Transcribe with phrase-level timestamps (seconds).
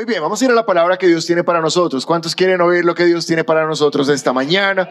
[0.00, 2.06] Muy bien, vamos a ir a la palabra que Dios tiene para nosotros.
[2.06, 4.88] ¿Cuántos quieren oír lo que Dios tiene para nosotros esta mañana?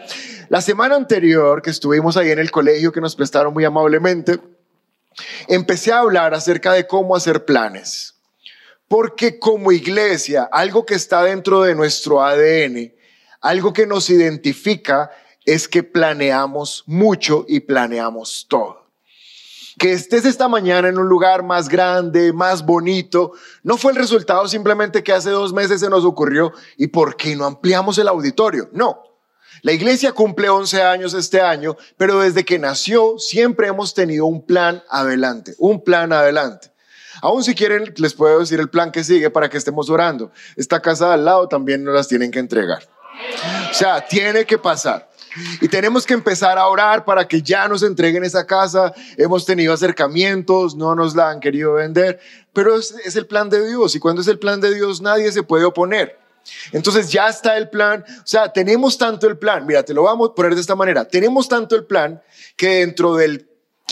[0.48, 4.38] La semana anterior que estuvimos ahí en el colegio que nos prestaron muy amablemente,
[5.48, 8.20] empecé a hablar acerca de cómo hacer planes.
[8.86, 12.94] Porque como iglesia, algo que está dentro de nuestro ADN,
[13.40, 15.10] algo que nos identifica
[15.44, 18.79] es que planeamos mucho y planeamos todo
[19.80, 24.46] que estés esta mañana en un lugar más grande, más bonito, no fue el resultado
[24.46, 28.68] simplemente que hace dos meses se nos ocurrió y por qué no ampliamos el auditorio.
[28.72, 29.02] No.
[29.62, 34.44] La iglesia cumple 11 años este año, pero desde que nació siempre hemos tenido un
[34.44, 36.70] plan adelante, un plan adelante.
[37.22, 40.30] Aún si quieren, les puedo decir el plan que sigue para que estemos orando.
[40.56, 42.82] Esta casa de al lado también nos las tienen que entregar.
[43.70, 45.09] O sea, tiene que pasar.
[45.60, 48.92] Y tenemos que empezar a orar para que ya nos entreguen esa casa.
[49.16, 52.20] Hemos tenido acercamientos, no nos la han querido vender,
[52.52, 53.94] pero es, el plan de Dios.
[53.94, 56.18] Y cuando es el plan de Dios, nadie se puede oponer.
[56.72, 60.30] Entonces ya está el plan, o sea, tenemos tanto el plan, mira, te lo vamos
[60.30, 62.22] a poner de esta manera, tenemos tanto el plan
[62.56, 63.46] que dentro del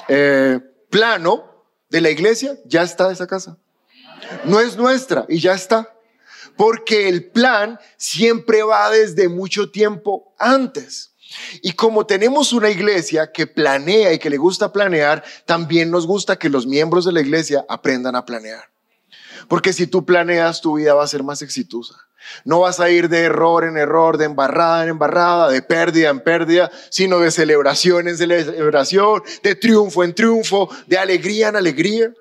[0.08, 0.58] eh,
[0.88, 3.58] plano de la iglesia ya está esa casa.
[4.44, 5.94] No es nuestra y ya está.
[6.56, 11.12] Porque el plan siempre va desde mucho tiempo antes.
[11.62, 16.36] Y como tenemos una iglesia que planea y que le gusta planear, también nos gusta
[16.36, 18.70] que los miembros de la iglesia aprendan a planear.
[19.48, 21.94] Porque si tú planeas, tu vida va a ser más exitosa.
[22.44, 26.20] No vas a ir de error en error, de embarrada en embarrada, de pérdida en
[26.20, 32.12] pérdida, sino de celebración en celebración, de triunfo en triunfo, de alegría en alegría.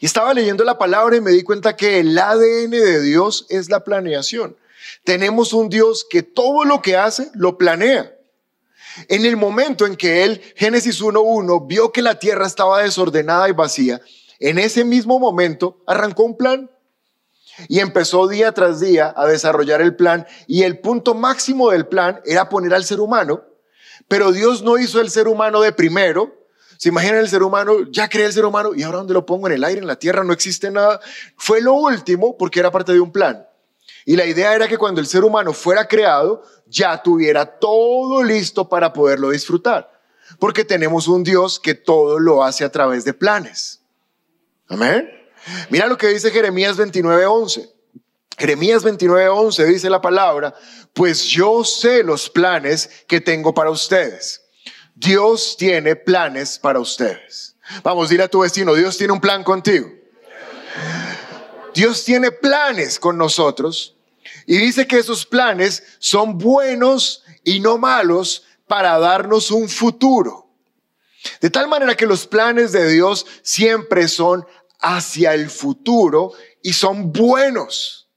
[0.00, 3.70] Y estaba leyendo la palabra y me di cuenta que el ADN de Dios es
[3.70, 4.56] la planeación.
[5.04, 8.14] Tenemos un Dios que todo lo que hace lo planea.
[9.08, 13.52] En el momento en que él, Génesis 1.1, vio que la tierra estaba desordenada y
[13.52, 14.00] vacía,
[14.38, 16.70] en ese mismo momento arrancó un plan
[17.68, 22.20] y empezó día tras día a desarrollar el plan y el punto máximo del plan
[22.24, 23.44] era poner al ser humano,
[24.08, 26.40] pero Dios no hizo el ser humano de primero.
[26.76, 29.46] Se imaginan el ser humano, ya creé el ser humano y ahora dónde lo pongo
[29.46, 31.00] en el aire, en la tierra, no existe nada.
[31.36, 33.46] Fue lo último porque era parte de un plan.
[34.04, 38.68] Y la idea era que cuando el ser humano fuera creado, ya tuviera todo listo
[38.68, 39.90] para poderlo disfrutar.
[40.38, 43.80] Porque tenemos un Dios que todo lo hace a través de planes.
[44.68, 45.10] Amén.
[45.70, 47.70] Mira lo que dice Jeremías 29:11.
[48.36, 50.54] Jeremías 29:11 dice la palabra,
[50.92, 54.42] pues yo sé los planes que tengo para ustedes.
[54.94, 57.56] Dios tiene planes para ustedes.
[57.82, 59.88] Vamos, dile a tu vecino, Dios tiene un plan contigo.
[61.74, 63.96] Dios tiene planes con nosotros
[64.46, 70.48] y dice que esos planes son buenos y no malos para darnos un futuro.
[71.40, 74.46] De tal manera que los planes de Dios siempre son
[74.80, 78.08] hacia el futuro y son buenos.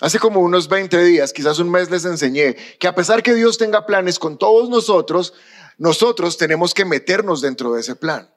[0.00, 3.58] Hace como unos 20 días, quizás un mes les enseñé que a pesar que Dios
[3.58, 5.34] tenga planes con todos nosotros,
[5.76, 8.32] nosotros tenemos que meternos dentro de ese plan.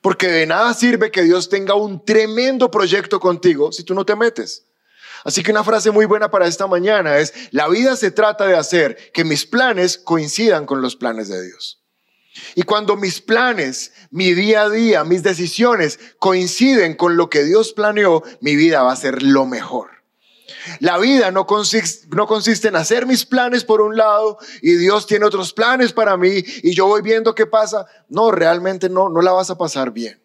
[0.00, 4.16] Porque de nada sirve que Dios tenga un tremendo proyecto contigo si tú no te
[4.16, 4.64] metes.
[5.24, 8.56] Así que una frase muy buena para esta mañana es, la vida se trata de
[8.56, 11.82] hacer que mis planes coincidan con los planes de Dios.
[12.54, 17.72] Y cuando mis planes, mi día a día, mis decisiones coinciden con lo que Dios
[17.72, 19.97] planeó, mi vida va a ser lo mejor.
[20.80, 25.52] La vida no consiste, en hacer mis planes por un lado y Dios tiene otros
[25.52, 27.86] planes para mí y yo voy viendo qué pasa.
[28.08, 30.22] No, realmente no, no la vas a pasar bien.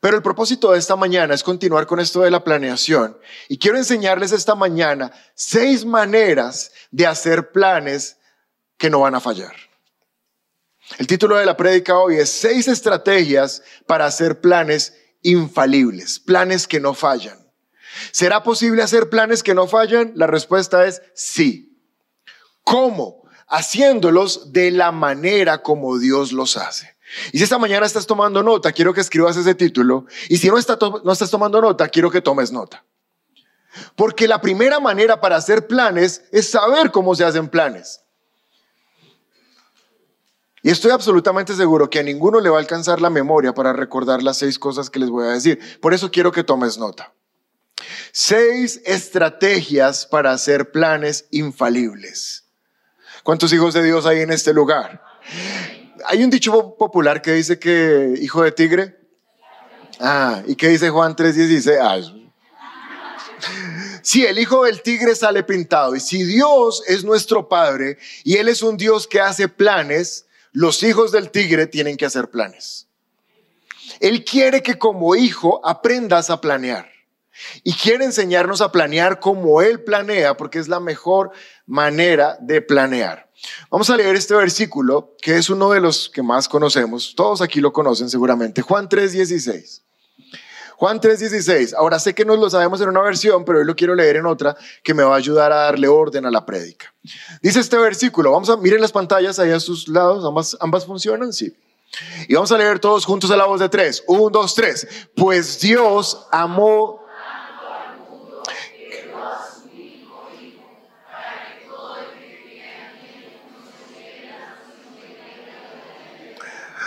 [0.00, 3.16] Pero el propósito de esta mañana es continuar con esto de la planeación.
[3.48, 8.16] Y quiero enseñarles esta mañana seis maneras de hacer planes
[8.76, 9.54] que no van a fallar.
[10.98, 16.80] El título de la prédica hoy es seis estrategias para hacer planes infalibles, planes que
[16.80, 17.41] no fallan.
[18.10, 20.12] ¿Será posible hacer planes que no fallan?
[20.14, 21.78] La respuesta es sí.
[22.64, 23.22] ¿Cómo?
[23.48, 26.96] Haciéndolos de la manera como Dios los hace.
[27.32, 30.06] Y si esta mañana estás tomando nota, quiero que escribas ese título.
[30.28, 30.56] Y si no,
[31.04, 32.84] no estás tomando nota, quiero que tomes nota.
[33.96, 38.00] Porque la primera manera para hacer planes es saber cómo se hacen planes.
[40.62, 44.22] Y estoy absolutamente seguro que a ninguno le va a alcanzar la memoria para recordar
[44.22, 45.58] las seis cosas que les voy a decir.
[45.80, 47.12] Por eso quiero que tomes nota.
[48.12, 52.44] Seis estrategias para hacer planes infalibles.
[53.22, 55.00] ¿Cuántos hijos de Dios hay en este lugar?
[56.06, 58.98] hay un dicho popular que dice que hijo de tigre.
[60.00, 61.78] Ah, ¿y qué dice Juan 3:16?
[61.80, 61.98] Ah,
[64.02, 68.48] si el hijo del tigre sale pintado y si Dios es nuestro padre y Él
[68.48, 72.88] es un Dios que hace planes, los hijos del tigre tienen que hacer planes.
[74.00, 76.91] Él quiere que como hijo aprendas a planear.
[77.62, 81.30] Y quiere enseñarnos a planear como Él planea, porque es la mejor
[81.66, 83.30] manera de planear.
[83.70, 87.14] Vamos a leer este versículo, que es uno de los que más conocemos.
[87.16, 88.62] Todos aquí lo conocen seguramente.
[88.62, 89.82] Juan 3:16.
[90.76, 91.74] Juan 3:16.
[91.74, 94.26] Ahora sé que no lo sabemos en una versión, pero hoy lo quiero leer en
[94.26, 96.92] otra que me va a ayudar a darle orden a la prédica.
[97.40, 101.32] Dice este versículo, vamos a miren las pantallas ahí a sus lados, ambas, ambas funcionan,
[101.32, 101.56] sí.
[102.26, 104.02] Y vamos a leer todos juntos a la voz de tres.
[104.06, 104.86] Un, dos, tres.
[105.14, 107.01] Pues Dios amó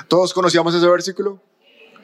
[0.07, 1.42] ¿Todos conocíamos ese versículo?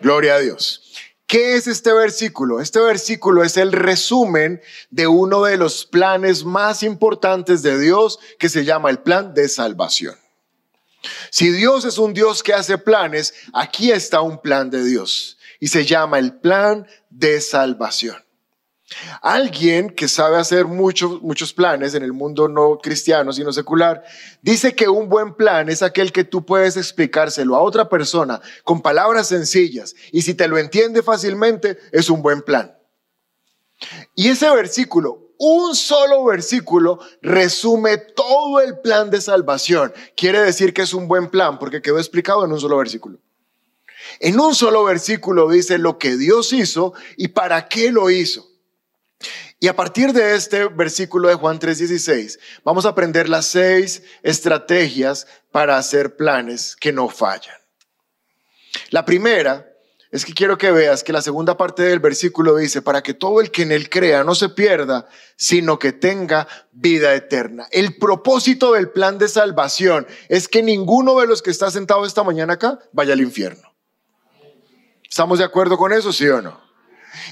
[0.02, 0.94] Gloria a Dios.
[1.28, 2.60] ¿Qué es este versículo?
[2.60, 8.50] Este versículo es el resumen de uno de los planes más importantes de Dios que
[8.50, 10.16] se llama el plan de salvación.
[11.30, 15.70] Si Dios es un Dios que hace planes, aquí está un plan de Dios y
[15.70, 18.18] se llama el plan de salvación.
[19.22, 24.04] Alguien que sabe hacer muchos, muchos planes en el mundo no cristiano, sino secular,
[24.42, 28.82] dice que un buen plan es aquel que tú puedes explicárselo a otra persona con
[28.82, 32.78] palabras sencillas y si te lo entiende fácilmente, es un buen plan.
[34.16, 39.92] Y ese versículo, un solo versículo, resume todo el plan de salvación.
[40.16, 43.20] Quiere decir que es un buen plan porque quedó explicado en un solo versículo.
[44.20, 48.51] En un solo versículo dice lo que Dios hizo y para qué lo hizo.
[49.60, 55.28] Y a partir de este versículo de Juan 3:16, vamos a aprender las seis estrategias
[55.52, 57.56] para hacer planes que no fallan.
[58.90, 59.68] La primera
[60.12, 63.40] es que quiero que veas que la segunda parte del versículo dice, para que todo
[63.40, 65.08] el que en él crea no se pierda,
[65.38, 67.68] sino que tenga vida eterna.
[67.72, 72.24] El propósito del plan de salvación es que ninguno de los que está sentado esta
[72.24, 73.74] mañana acá vaya al infierno.
[75.10, 76.71] ¿Estamos de acuerdo con eso, sí o no?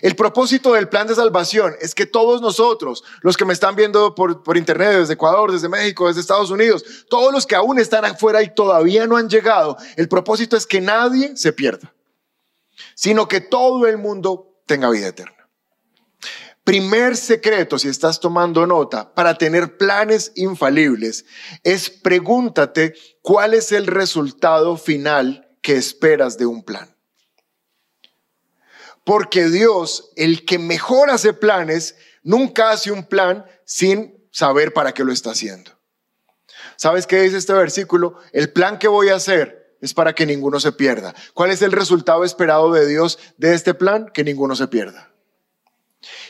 [0.01, 4.15] El propósito del plan de salvación es que todos nosotros, los que me están viendo
[4.15, 8.41] por, internet desde Ecuador, desde México, desde Estados Unidos, todos los que aún están afuera
[8.43, 11.93] y todavía no han llegado, el propósito es que nadie se pierda,
[12.95, 15.35] sino que todo el mundo tenga vida eterna.
[16.63, 21.25] Primer secreto, si estás tomando nota, para tener planes infalibles,
[21.63, 26.95] es pregúntate cuál es el resultado final que esperas de un plan.
[29.09, 35.03] Porque Dios, el que mejor hace planes, nunca hace un plan sin saber para qué
[35.03, 35.71] lo está haciendo.
[36.75, 38.19] ¿Sabes qué dice este versículo?
[38.33, 41.15] El plan que voy a hacer es para que ninguno se pierda.
[41.33, 44.11] ¿Cuál es el resultado esperado de Dios de este plan?
[44.13, 45.12] Que ninguno se pierda.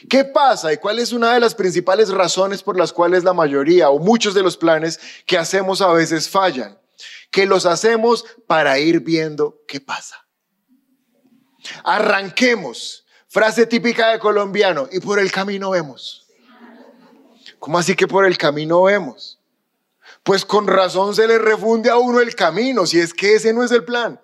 [0.10, 3.90] ¿Qué pasa y cuál es una de las principales razones por las cuales la mayoría
[3.90, 6.80] o muchos de los planes que hacemos a veces fallan?
[7.30, 10.29] Que los hacemos para ir viendo qué pasa.
[11.84, 13.06] Arranquemos.
[13.28, 14.88] Frase típica de colombiano.
[14.92, 16.28] Y por el camino vemos.
[17.60, 19.40] ¿Cómo así que por el camino vemos?
[20.24, 23.64] Pues con razón se le refunde a uno el camino, si es que ese no
[23.64, 24.20] es el plan.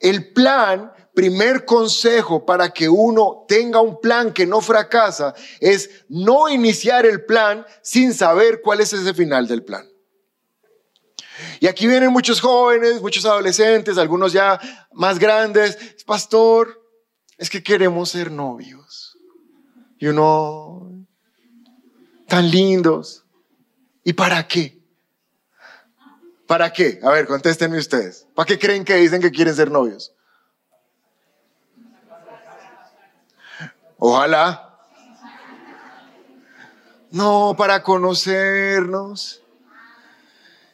[0.00, 6.48] El plan, primer consejo para que uno tenga un plan que no fracasa, es no
[6.48, 9.88] iniciar el plan sin saber cuál es ese final del plan.
[11.60, 14.60] Y aquí vienen muchos jóvenes, muchos adolescentes, algunos ya
[14.92, 15.96] más grandes.
[16.04, 16.82] Pastor,
[17.36, 19.18] es que queremos ser novios.
[19.98, 21.06] Y uno,
[22.28, 23.24] tan lindos.
[24.04, 24.80] ¿Y para qué?
[26.46, 27.00] ¿Para qué?
[27.02, 28.26] A ver, contéstenme ustedes.
[28.34, 30.14] ¿Para qué creen que dicen que quieren ser novios?
[33.98, 34.62] Ojalá.
[37.10, 39.42] No, para conocernos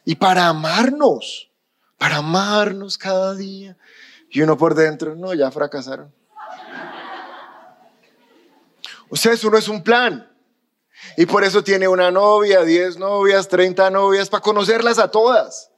[0.05, 1.51] y para amarnos,
[1.97, 3.77] para amarnos cada día.
[4.29, 6.13] Y uno por dentro, no, ya fracasaron.
[9.09, 10.29] O sea, eso no es un plan.
[11.17, 15.69] Y por eso tiene una novia, diez novias, treinta novias, para conocerlas a todas.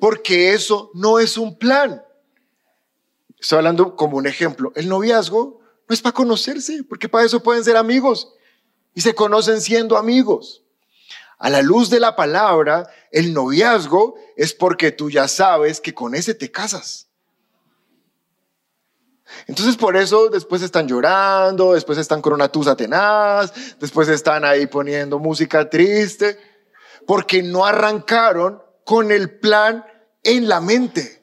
[0.00, 2.02] Porque eso no es un plan.
[3.38, 4.72] Estoy hablando como un ejemplo.
[4.74, 8.32] El noviazgo no es para conocerse, porque para eso pueden ser amigos.
[8.94, 10.64] Y se conocen siendo amigos.
[11.38, 16.14] A la luz de la palabra, el noviazgo es porque tú ya sabes que con
[16.14, 17.08] ese te casas.
[19.46, 24.66] Entonces por eso después están llorando, después están con una tusa tenaz, después están ahí
[24.66, 26.38] poniendo música triste,
[27.06, 29.84] porque no arrancaron con el plan
[30.22, 31.17] en la mente.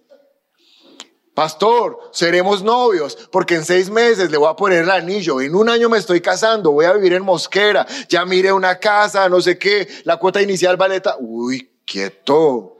[1.35, 5.67] Pastor, seremos novios porque en seis meses le voy a poner el anillo, en un
[5.67, 9.59] año me estoy casando, voy a vivir en Mosquera, ya mire una casa, no sé
[9.59, 11.17] qué, la cuota inicial valeta.
[11.19, 12.77] Uy, quieto.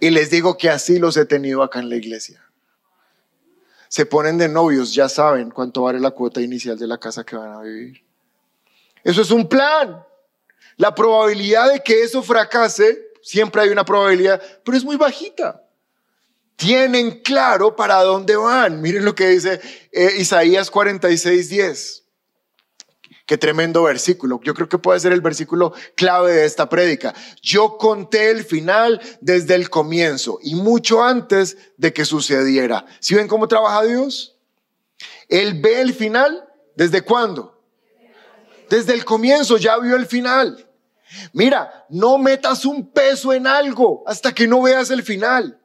[0.00, 2.42] Y les digo que así los he tenido acá en la iglesia.
[3.88, 7.36] se ponen de novios, ya saben cuánto vale la cuota inicial de la casa que
[7.36, 8.02] van a vivir.
[9.04, 10.02] Eso es un plan.
[10.78, 15.63] La probabilidad de que eso fracase, siempre hay una probabilidad, pero es muy bajita.
[16.56, 18.80] Tienen claro para dónde van.
[18.80, 19.60] Miren lo que dice
[19.92, 22.04] eh, Isaías 46, 10.
[23.26, 24.38] Qué tremendo versículo.
[24.44, 27.14] Yo creo que puede ser el versículo clave de esta prédica.
[27.40, 32.84] Yo conté el final desde el comienzo y mucho antes de que sucediera.
[33.00, 34.36] ¿Sí ven cómo trabaja Dios?
[35.28, 36.46] Él ve el final
[36.76, 37.62] desde cuándo?
[38.68, 40.68] Desde el comienzo ya vio el final.
[41.32, 45.60] Mira, no metas un peso en algo hasta que no veas el final.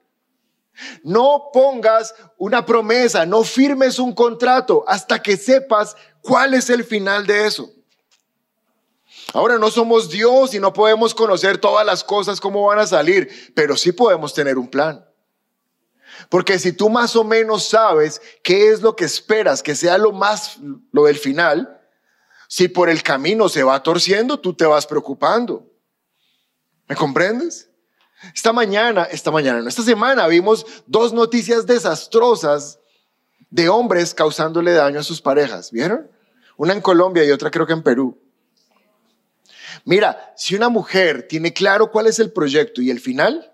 [1.03, 7.25] No pongas una promesa, no firmes un contrato hasta que sepas cuál es el final
[7.25, 7.69] de eso.
[9.33, 13.51] Ahora no somos Dios y no podemos conocer todas las cosas cómo van a salir,
[13.55, 15.05] pero sí podemos tener un plan.
[16.29, 20.11] Porque si tú más o menos sabes qué es lo que esperas que sea lo
[20.11, 20.57] más
[20.91, 21.79] lo del final,
[22.47, 25.71] si por el camino se va torciendo, tú te vas preocupando.
[26.87, 27.68] ¿Me comprendes?
[28.35, 32.79] Esta mañana, esta mañana, no, esta semana vimos dos noticias desastrosas
[33.49, 35.71] de hombres causándole daño a sus parejas.
[35.71, 36.09] ¿Vieron?
[36.57, 38.19] Una en Colombia y otra creo que en Perú.
[39.85, 43.53] Mira, si una mujer tiene claro cuál es el proyecto y el final,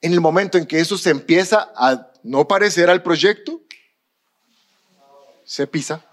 [0.00, 3.62] en el momento en que eso se empieza a no parecer al proyecto,
[5.44, 6.04] se pisa.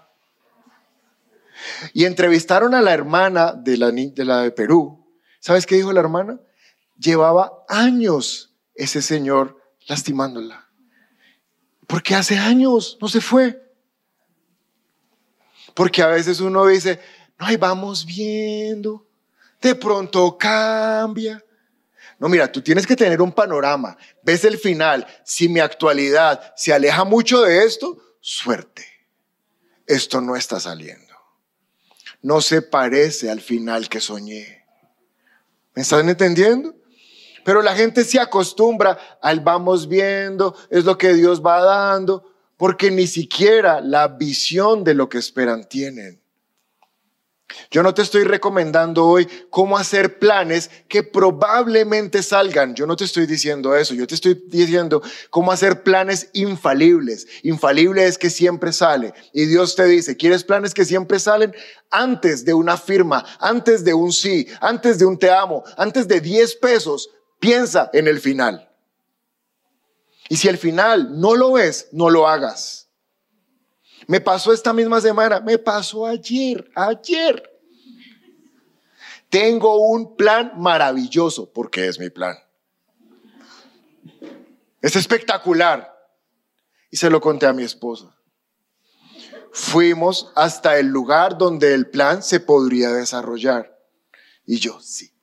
[1.92, 5.04] Y entrevistaron a la hermana de la de, Perú.
[5.40, 6.38] ¿Sabes qué dijo la hermana?
[6.96, 10.68] Llevaba años ese señor lastimándola.
[11.86, 13.60] Porque hace años no se fue.
[15.74, 17.00] Porque a veces uno dice,
[17.38, 19.06] no, ahí vamos viendo,
[19.60, 21.44] de pronto cambia.
[22.18, 25.06] No, mira, tú tienes que tener un panorama, ves el final.
[25.24, 28.86] Si mi actualidad se aleja mucho de esto, suerte.
[29.86, 31.12] Esto no está saliendo.
[32.22, 34.64] No se parece al final que soñé.
[35.74, 36.74] ¿Me están entendiendo?
[37.44, 42.24] Pero la gente se acostumbra al vamos viendo, es lo que Dios va dando,
[42.56, 46.24] porque ni siquiera la visión de lo que esperan tienen.
[47.70, 52.74] Yo no te estoy recomendando hoy cómo hacer planes que probablemente salgan.
[52.74, 53.94] Yo no te estoy diciendo eso.
[53.94, 57.26] Yo te estoy diciendo cómo hacer planes infalibles.
[57.42, 59.12] Infalible es que siempre sale.
[59.32, 61.54] Y Dios te dice, ¿quieres planes que siempre salen?
[61.90, 66.20] Antes de una firma, antes de un sí, antes de un te amo, antes de
[66.20, 67.10] 10 pesos,
[67.44, 68.70] Piensa en el final.
[70.30, 72.88] Y si el final no lo ves, no lo hagas.
[74.06, 77.60] Me pasó esta misma semana, me pasó ayer, ayer.
[79.28, 82.34] Tengo un plan maravilloso, porque es mi plan.
[84.80, 85.94] Es espectacular.
[86.90, 88.16] Y se lo conté a mi esposa.
[89.52, 93.78] Fuimos hasta el lugar donde el plan se podría desarrollar.
[94.46, 95.13] Y yo, sí,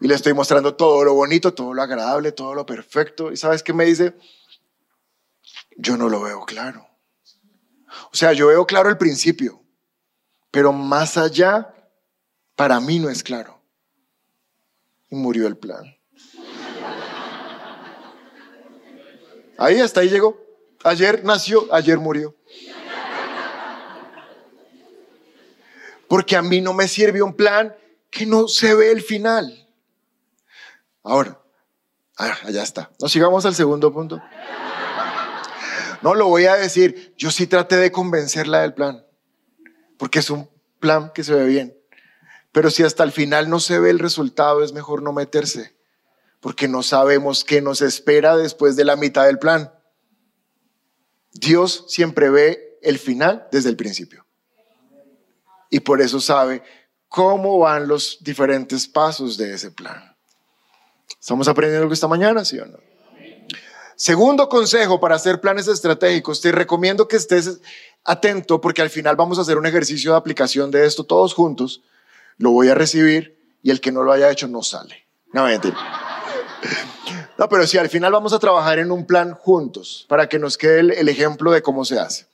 [0.00, 3.32] y le estoy mostrando todo lo bonito, todo lo agradable, todo lo perfecto.
[3.32, 4.14] ¿Y sabes qué me dice?
[5.76, 6.88] Yo no lo veo claro.
[8.12, 9.62] O sea, yo veo claro el principio,
[10.50, 11.74] pero más allá,
[12.54, 13.60] para mí no es claro.
[15.10, 15.96] Y murió el plan.
[19.56, 20.40] Ahí hasta ahí llegó.
[20.84, 22.36] Ayer nació, ayer murió.
[26.08, 27.74] Porque a mí no me sirve un plan
[28.10, 29.68] que no se ve el final.
[31.02, 31.40] Ahora,
[32.16, 32.90] ah, allá está.
[33.00, 34.20] Nos sigamos al segundo punto.
[36.02, 39.04] No lo voy a decir, yo sí traté de convencerla del plan,
[39.96, 40.48] porque es un
[40.78, 41.76] plan que se ve bien.
[42.52, 45.76] Pero si hasta el final no se ve el resultado, es mejor no meterse,
[46.40, 49.72] porque no sabemos qué nos espera después de la mitad del plan.
[51.32, 54.24] Dios siempre ve el final desde el principio.
[55.70, 56.62] Y por eso sabe
[57.08, 60.14] cómo van los diferentes pasos de ese plan.
[61.20, 62.78] ¿Estamos aprendiendo algo esta mañana, sí o no?
[63.96, 67.60] Segundo consejo para hacer planes estratégicos, te recomiendo que estés
[68.04, 71.82] atento porque al final vamos a hacer un ejercicio de aplicación de esto todos juntos.
[72.36, 75.04] Lo voy a recibir y el que no lo haya hecho no sale.
[75.32, 75.76] No, mentira.
[77.36, 80.56] No, pero sí, al final vamos a trabajar en un plan juntos para que nos
[80.56, 82.26] quede el, el ejemplo de cómo se hace.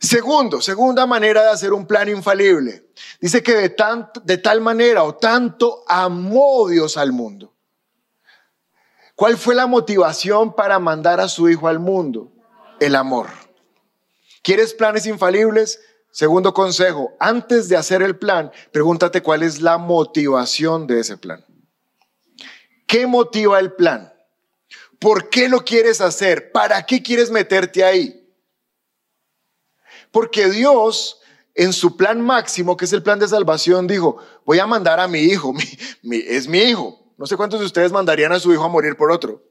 [0.00, 2.90] Segundo, segunda manera de hacer un plan infalible.
[3.20, 3.76] Dice que de,
[4.24, 7.54] de tal manera o tanto amó Dios al mundo.
[9.14, 12.32] ¿Cuál fue la motivación para mandar a su hijo al mundo?
[12.80, 13.28] El amor.
[14.42, 15.80] ¿Quieres planes infalibles?
[16.10, 21.44] Segundo consejo, antes de hacer el plan, pregúntate cuál es la motivación de ese plan.
[22.86, 24.12] ¿Qué motiva el plan?
[24.98, 26.52] ¿Por qué lo quieres hacer?
[26.52, 28.23] ¿Para qué quieres meterte ahí?
[30.14, 31.20] Porque Dios,
[31.56, 35.08] en su plan máximo, que es el plan de salvación, dijo, voy a mandar a
[35.08, 35.52] mi hijo,
[36.04, 37.12] es mi hijo.
[37.16, 39.42] No sé cuántos de ustedes mandarían a su hijo a morir por otro,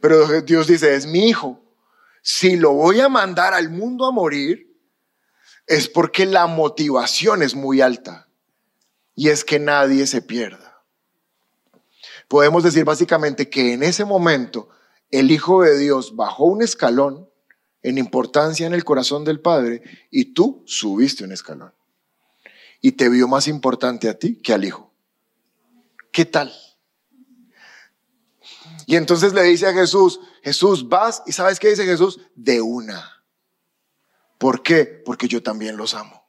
[0.00, 1.60] pero Dios dice, es mi hijo.
[2.22, 4.72] Si lo voy a mandar al mundo a morir,
[5.66, 8.28] es porque la motivación es muy alta
[9.16, 10.84] y es que nadie se pierda.
[12.28, 14.68] Podemos decir básicamente que en ese momento
[15.10, 17.27] el Hijo de Dios bajó un escalón
[17.82, 21.72] en importancia en el corazón del Padre y tú subiste un escalón.
[22.80, 24.92] Y te vio más importante a ti que al Hijo.
[26.12, 26.52] ¿Qué tal?
[28.86, 32.20] Y entonces le dice a Jesús, Jesús, vas y sabes qué dice Jesús?
[32.34, 33.22] De una.
[34.38, 34.84] ¿Por qué?
[34.84, 36.24] Porque yo también los amo.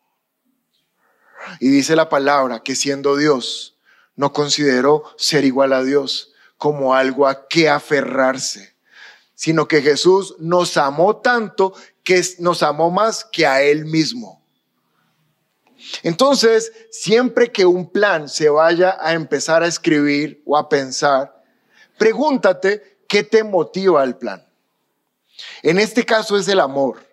[1.59, 3.77] Y dice la palabra que siendo Dios,
[4.15, 8.75] no consideró ser igual a Dios como algo a que aferrarse,
[9.39, 14.43] sino que Jesús nos amó tanto que nos amó más que a Él mismo.
[16.03, 21.41] Entonces, siempre que un plan se vaya a empezar a escribir o a pensar,
[21.97, 24.45] pregúntate qué te motiva el plan.
[25.63, 27.07] En este caso es el amor.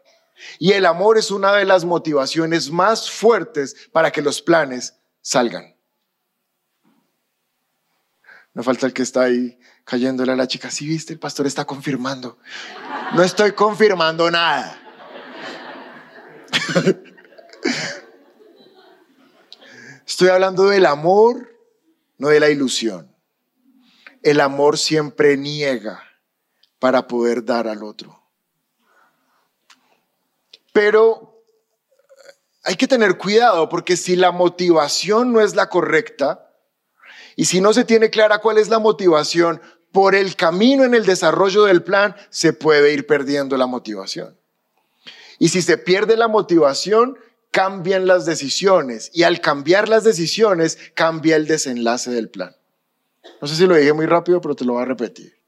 [0.59, 5.77] Y el amor es una de las motivaciones más fuertes para que los planes salgan.
[8.53, 9.57] No falta el que está ahí
[9.87, 10.71] cayéndole a la chica.
[10.71, 12.37] Sí, viste, el pastor está confirmando.
[13.15, 14.79] No estoy confirmando nada.
[20.07, 21.53] Estoy hablando del amor,
[22.19, 23.15] no de la ilusión.
[24.23, 26.03] El amor siempre niega
[26.79, 28.23] para poder dar al otro.
[30.73, 31.43] Pero
[32.65, 36.47] hay que tener cuidado porque si la motivación no es la correcta,
[37.37, 39.61] y si no se tiene clara cuál es la motivación,
[39.97, 44.37] por el camino en el desarrollo del plan se puede ir perdiendo la motivación.
[45.39, 47.17] Y si se pierde la motivación,
[47.51, 49.11] cambian las decisiones.
[49.15, 52.55] Y al cambiar las decisiones, cambia el desenlace del plan.
[53.41, 55.39] No sé si lo dije muy rápido, pero te lo voy a repetir.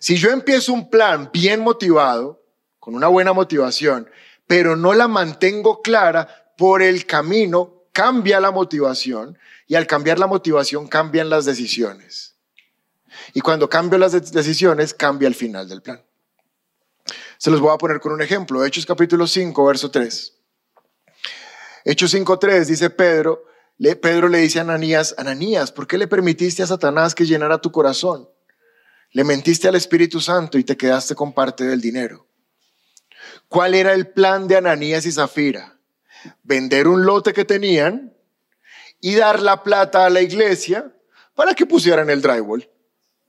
[0.00, 2.44] Si yo empiezo un plan bien motivado,
[2.78, 4.06] con una buena motivación,
[4.46, 10.26] pero no la mantengo clara, por el camino cambia la motivación y al cambiar la
[10.26, 12.35] motivación cambian las decisiones.
[13.34, 16.02] Y cuando cambio las decisiones, cambia el final del plan.
[17.38, 18.64] Se los voy a poner con un ejemplo.
[18.64, 20.32] Hechos capítulo 5, verso 3.
[21.84, 23.44] Hechos 5, 3 dice Pedro,
[23.78, 27.70] Pedro le dice a Ananías, Ananías, ¿por qué le permitiste a Satanás que llenara tu
[27.70, 28.28] corazón?
[29.12, 32.26] Le mentiste al Espíritu Santo y te quedaste con parte del dinero.
[33.48, 35.78] ¿Cuál era el plan de Ananías y Zafira?
[36.42, 38.12] Vender un lote que tenían
[39.00, 40.92] y dar la plata a la iglesia
[41.34, 42.68] para que pusieran el drywall.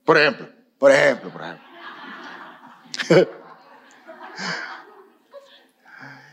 [0.08, 1.68] Por ejemplo, por ejemplo, por ejemplo.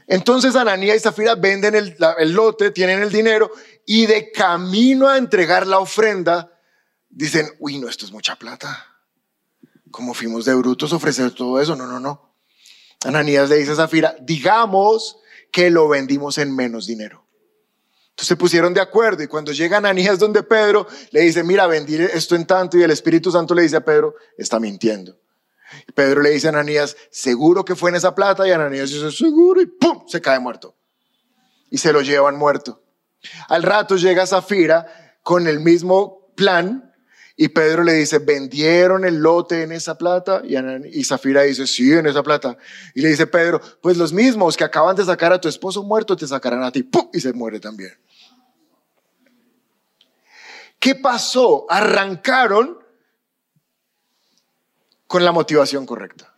[0.07, 3.51] Entonces Ananías y Zafira venden el, el, lote, tienen el dinero
[3.85, 6.57] y de camino a entregar la ofrenda
[7.09, 8.87] dicen, uy, no, esto es mucha plata.
[9.91, 11.75] Como fuimos de brutos ofrecer todo eso.
[11.75, 12.37] No, no, no.
[13.05, 15.19] Ananías le dice a Zafira, digamos
[15.51, 17.24] que lo vendimos en menos dinero.
[18.15, 21.97] Entonces se pusieron de acuerdo y cuando llegan Ananías donde Pedro, le dice, mira, vendí
[21.97, 25.19] esto en tanto y el Espíritu Santo le dice a Pedro, está mintiendo.
[25.89, 29.11] Y Pedro le dice a Ananías, seguro que fue en esa plata y Ananías dice,
[29.11, 30.05] seguro y ¡pum!
[30.07, 30.77] se cae muerto.
[31.71, 32.85] Y se lo llevan muerto.
[33.49, 36.84] Al rato llega Zafira con el mismo plan
[37.37, 40.43] y Pedro le dice, ¿vendieron el lote en esa plata?
[40.45, 42.57] Y, Zafira dice, sí, en esa plata.
[42.95, 46.15] Y le dice Pedro, pues los mismos que acaban de sacar a tu esposo muerto
[46.17, 46.89] te sacarán a ti.
[47.13, 47.93] Y se muere también.
[50.79, 51.67] ¿Qué pasó?
[51.69, 52.79] Arrancaron
[55.09, 56.35] con la motivación correcta.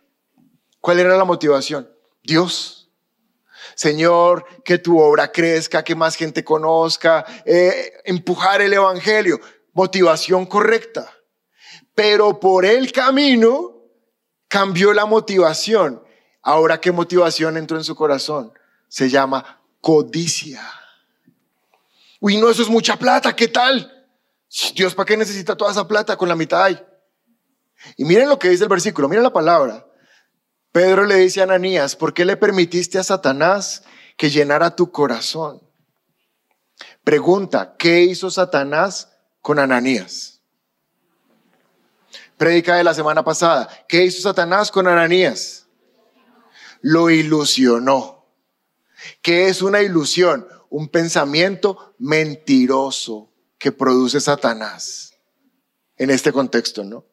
[0.81, 1.91] ¿Cuál era la motivación?
[2.23, 2.89] Dios.
[3.75, 9.39] Señor, que tu obra crezca, que más gente conozca, eh, empujar el Evangelio.
[9.77, 11.13] Motivación correcta.
[11.93, 13.75] Pero por el camino
[14.47, 16.01] cambió la motivación.
[16.41, 18.51] Ahora, ¿qué motivación entró en su corazón?
[18.87, 20.63] Se llama codicia.
[22.19, 24.07] Uy, no, eso es mucha plata, ¿qué tal?
[24.73, 26.17] Dios, ¿para qué necesita toda esa plata?
[26.17, 26.83] Con la mitad hay.
[27.97, 29.85] Y miren lo que dice el versículo, miren la palabra.
[30.71, 33.83] Pedro le dice a Ananías, ¿por qué le permitiste a Satanás
[34.17, 35.61] que llenara tu corazón?
[37.03, 39.13] Pregunta, ¿qué hizo Satanás
[39.47, 40.41] con Ananías?
[42.35, 45.67] Predica de la semana pasada, ¿qué hizo Satanás con Ananías?
[46.81, 48.25] Lo ilusionó.
[49.21, 50.45] ¿Qué es una ilusión?
[50.69, 55.13] Un pensamiento mentiroso, que produce Satanás
[55.95, 57.05] en este contexto, ¿no?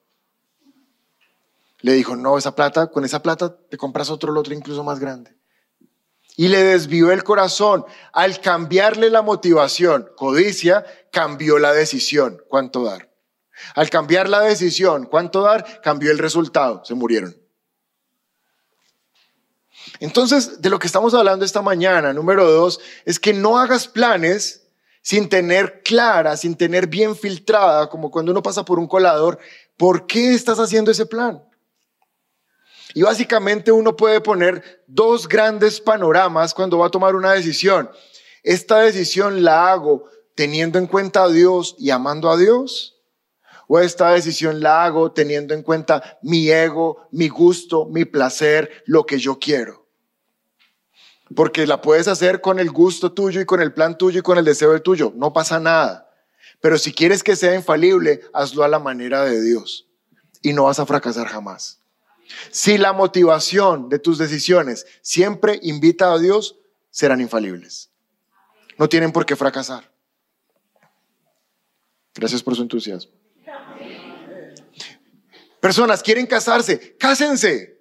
[1.83, 5.37] Le dijo, no, esa plata, con esa plata te compras otro lote incluso más grande.
[6.37, 7.85] Y le desvió el corazón.
[8.13, 13.11] Al cambiarle la motivación, codicia, cambió la decisión, cuánto dar.
[13.75, 17.35] Al cambiar la decisión, cuánto dar, cambió el resultado, se murieron.
[20.01, 24.67] Entonces, de lo que estamos hablando esta mañana, número dos, es que no hagas planes
[25.03, 29.39] sin tener clara, sin tener bien filtrada, como cuando uno pasa por un colador,
[29.77, 31.43] ¿por qué estás haciendo ese plan?
[32.95, 37.91] Y básicamente uno puede poner dos grandes panoramas cuando va a tomar una decisión.
[38.43, 43.01] Esta decisión la hago teniendo en cuenta a Dios y amando a Dios.
[43.67, 49.07] O esta decisión la hago teniendo en cuenta mi ego, mi gusto, mi placer, lo
[49.07, 49.87] que yo quiero.
[51.35, 54.37] Porque la puedes hacer con el gusto tuyo y con el plan tuyo y con
[54.37, 55.13] el deseo del tuyo.
[55.17, 56.11] No pasa nada.
[56.61, 59.89] Pero si quieres que sea infalible, hazlo a la manera de Dios.
[60.43, 61.81] Y no vas a fracasar jamás.
[62.51, 66.57] Si la motivación de tus decisiones siempre invita a Dios,
[66.91, 67.91] serán infalibles.
[68.79, 69.94] No tienen por qué fracasar.
[72.15, 73.13] Gracias por su entusiasmo.
[75.61, 77.75] Personas quieren casarse, cásense.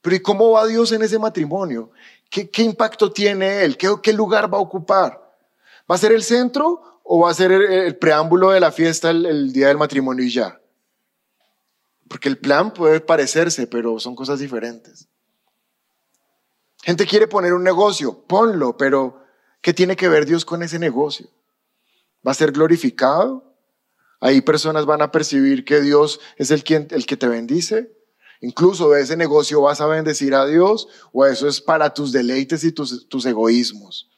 [0.00, 1.90] Pero ¿y cómo va Dios en ese matrimonio?
[2.30, 3.76] ¿Qué, impacto tiene Él?
[3.76, 5.20] ¿Qué, lugar va a ocupar?
[5.90, 9.52] ¿Va a ser el centro o va a ser el, preámbulo de la fiesta el
[9.52, 10.60] día del matrimonio y ya?
[12.08, 15.08] Porque el plan puede parecerse, pero son cosas diferentes.
[16.82, 19.24] Gente quiere poner un negocio, ponlo, pero
[19.60, 21.28] ¿qué tiene que ver Dios con ese negocio?
[22.26, 23.52] ¿Va a ser glorificado?
[24.20, 27.92] Ahí personas van a percibir que Dios es el, quien, el que te bendice.
[28.40, 32.64] Incluso de ese negocio vas a bendecir a Dios o eso es para tus deleites
[32.64, 34.10] y tus, tus egoísmos.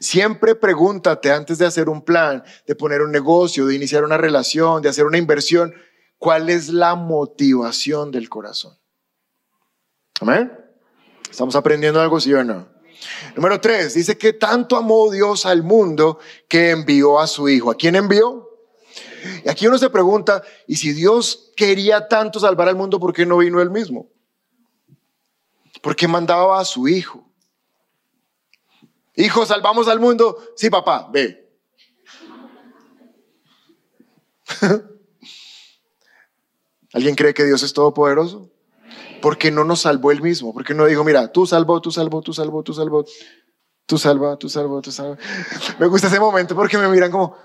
[0.00, 4.82] Siempre pregúntate antes de hacer un plan, de poner un negocio, de iniciar una relación,
[4.82, 5.74] de hacer una inversión,
[6.18, 8.78] cuál es la motivación del corazón.
[10.20, 10.52] Amén.
[11.28, 12.68] ¿Estamos aprendiendo algo, sí o no?
[13.34, 17.70] Número tres, dice que tanto amó Dios al mundo que envió a su Hijo.
[17.70, 18.48] ¿A quién envió?
[19.44, 23.26] Y aquí uno se pregunta, ¿y si Dios quería tanto salvar al mundo, por qué
[23.26, 24.08] no vino él mismo?
[25.82, 27.26] ¿Por qué mandaba a su Hijo?
[29.16, 30.38] Hijo, salvamos al mundo.
[30.56, 31.50] Sí, papá, ve.
[36.92, 38.50] ¿Alguien cree que Dios es todopoderoso?
[39.20, 42.32] Porque no nos salvó él mismo, porque no dijo, mira, tú salvo, tú salvo, tú
[42.32, 43.04] salvo, tú salvo,
[43.86, 45.16] tú salva, tú salvo, tú salvo.
[45.78, 47.36] Me gusta ese momento porque me miran como,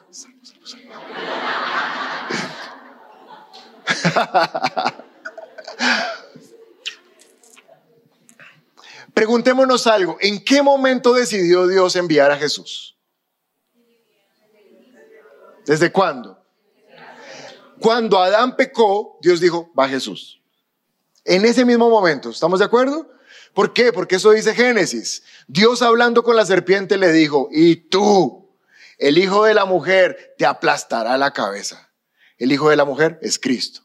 [9.14, 12.98] Preguntémonos algo, ¿en qué momento decidió Dios enviar a Jesús?
[15.66, 16.38] ¿Desde cuándo?
[17.80, 20.42] Cuando Adán pecó, Dios dijo, va Jesús.
[21.26, 23.10] En ese mismo momento, ¿estamos de acuerdo?
[23.54, 23.92] ¿Por qué?
[23.92, 25.24] Porque eso dice Génesis.
[25.48, 28.56] Dios hablando con la serpiente le dijo, y tú,
[29.00, 31.92] el hijo de la mujer, te aplastará la cabeza.
[32.38, 33.82] El hijo de la mujer es Cristo.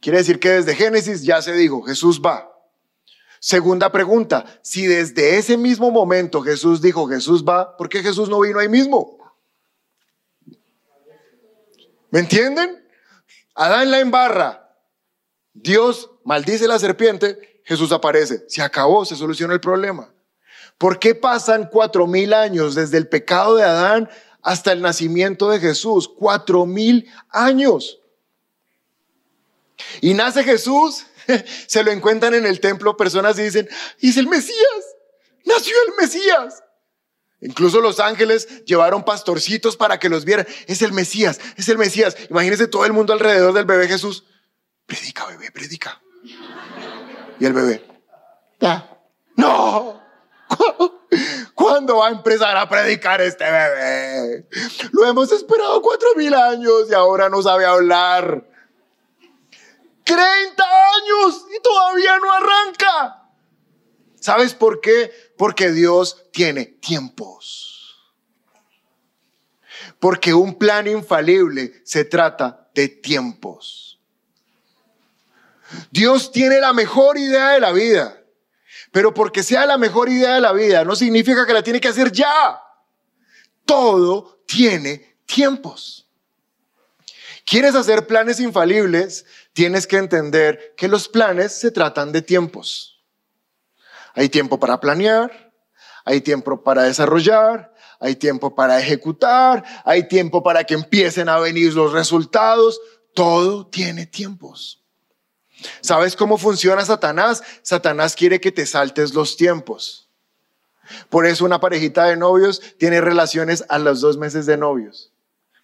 [0.00, 2.52] Quiere decir que desde Génesis ya se dijo, Jesús va.
[3.40, 8.40] Segunda pregunta, si desde ese mismo momento Jesús dijo, Jesús va, ¿por qué Jesús no
[8.40, 9.16] vino ahí mismo?
[12.10, 12.84] ¿Me entienden?
[13.54, 14.67] Adán la embarra.
[15.62, 18.44] Dios maldice la serpiente, Jesús aparece.
[18.48, 20.12] Se acabó, se solucionó el problema.
[20.78, 24.08] ¿Por qué pasan cuatro mil años desde el pecado de Adán
[24.42, 26.08] hasta el nacimiento de Jesús?
[26.08, 28.00] Cuatro mil años.
[30.00, 31.06] Y nace Jesús,
[31.66, 33.68] se lo encuentran en el templo personas y dicen,
[34.00, 34.96] es el Mesías,
[35.44, 36.62] nació el Mesías.
[37.40, 40.46] Incluso los ángeles llevaron pastorcitos para que los vieran.
[40.66, 42.16] Es el Mesías, es el Mesías.
[42.30, 44.24] Imagínense todo el mundo alrededor del bebé Jesús.
[44.88, 46.00] Predica, bebé, predica.
[47.38, 47.86] Y el bebé,
[48.58, 48.98] ya,
[49.36, 50.02] no.
[51.54, 54.48] ¿Cuándo va a empezar a predicar este bebé?
[54.92, 58.48] Lo hemos esperado cuatro mil años y ahora no sabe hablar.
[60.04, 63.30] 30 años y todavía no arranca.
[64.18, 65.12] ¿Sabes por qué?
[65.36, 67.94] Porque Dios tiene tiempos.
[70.00, 73.87] Porque un plan infalible se trata de tiempos.
[75.90, 78.22] Dios tiene la mejor idea de la vida,
[78.92, 81.88] pero porque sea la mejor idea de la vida no significa que la tiene que
[81.88, 82.60] hacer ya.
[83.64, 86.08] Todo tiene tiempos.
[87.44, 89.24] ¿Quieres hacer planes infalibles?
[89.52, 93.02] Tienes que entender que los planes se tratan de tiempos.
[94.14, 95.52] Hay tiempo para planear,
[96.04, 101.74] hay tiempo para desarrollar, hay tiempo para ejecutar, hay tiempo para que empiecen a venir
[101.74, 102.80] los resultados.
[103.14, 104.77] Todo tiene tiempos.
[105.80, 107.42] ¿Sabes cómo funciona Satanás?
[107.62, 110.08] Satanás quiere que te saltes los tiempos.
[111.08, 115.12] Por eso una parejita de novios tiene relaciones a los dos meses de novios,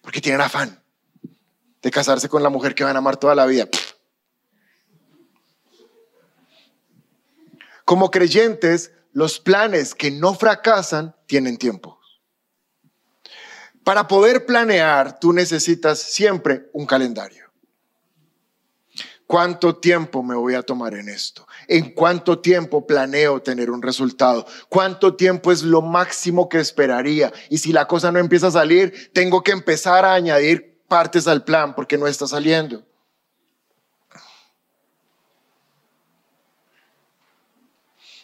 [0.01, 0.81] porque tienen afán
[1.81, 3.67] de casarse con la mujer que van a amar toda la vida.
[7.85, 11.99] Como creyentes, los planes que no fracasan tienen tiempo.
[13.83, 17.45] Para poder planear, tú necesitas siempre un calendario.
[19.27, 21.47] ¿Cuánto tiempo me voy a tomar en esto?
[21.67, 24.45] ¿En cuánto tiempo planeo tener un resultado?
[24.69, 27.33] ¿Cuánto tiempo es lo máximo que esperaría?
[27.49, 31.43] Y si la cosa no empieza a salir, tengo que empezar a añadir partes al
[31.43, 32.85] plan porque no está saliendo.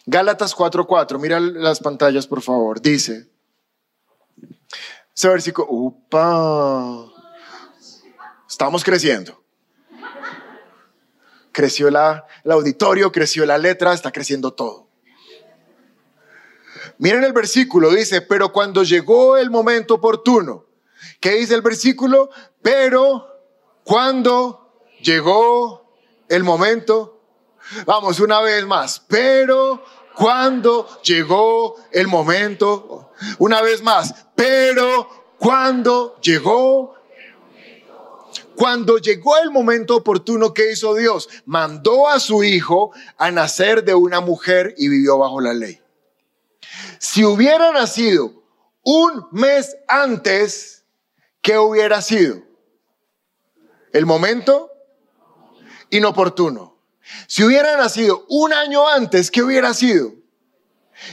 [0.06, 3.28] Gálatas 4:4, mira las pantallas por favor, dice,
[5.14, 7.06] ese versículo, upa,
[8.48, 9.41] estamos creciendo.
[11.52, 14.88] Creció la, el auditorio, creció la letra, está creciendo todo.
[16.98, 20.66] Miren el versículo, dice, pero cuando llegó el momento oportuno,
[21.20, 22.30] ¿qué dice el versículo?
[22.62, 23.26] Pero
[23.84, 25.96] cuando llegó
[26.28, 27.22] el momento
[27.86, 29.00] Vamos, una vez más.
[29.08, 29.84] Pero
[30.14, 36.94] cuando llegó el momento, una vez más, pero cuando llegó,
[38.62, 43.92] cuando llegó el momento oportuno que hizo Dios, mandó a su hijo a nacer de
[43.92, 45.80] una mujer y vivió bajo la ley.
[47.00, 48.32] Si hubiera nacido
[48.84, 50.84] un mes antes,
[51.40, 52.40] ¿qué hubiera sido?
[53.92, 54.70] El momento
[55.90, 56.76] inoportuno.
[57.26, 60.12] Si hubiera nacido un año antes, ¿qué hubiera sido?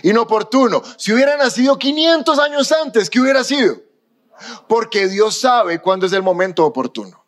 [0.04, 0.84] Inoportuno.
[1.00, 3.82] Si hubiera nacido 500 años antes, ¿qué hubiera sido?
[4.68, 7.19] Porque Dios sabe cuándo es el momento oportuno.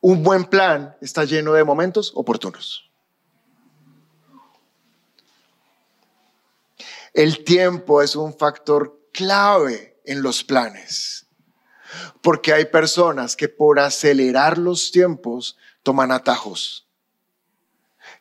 [0.00, 2.90] Un buen plan está lleno de momentos oportunos.
[7.12, 11.26] El tiempo es un factor clave en los planes,
[12.22, 16.86] porque hay personas que por acelerar los tiempos toman atajos.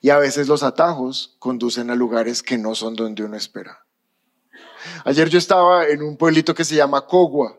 [0.01, 3.85] Y a veces los atajos conducen a lugares que no son donde uno espera.
[5.05, 7.57] Ayer yo estaba en un pueblito que se llama Cogua.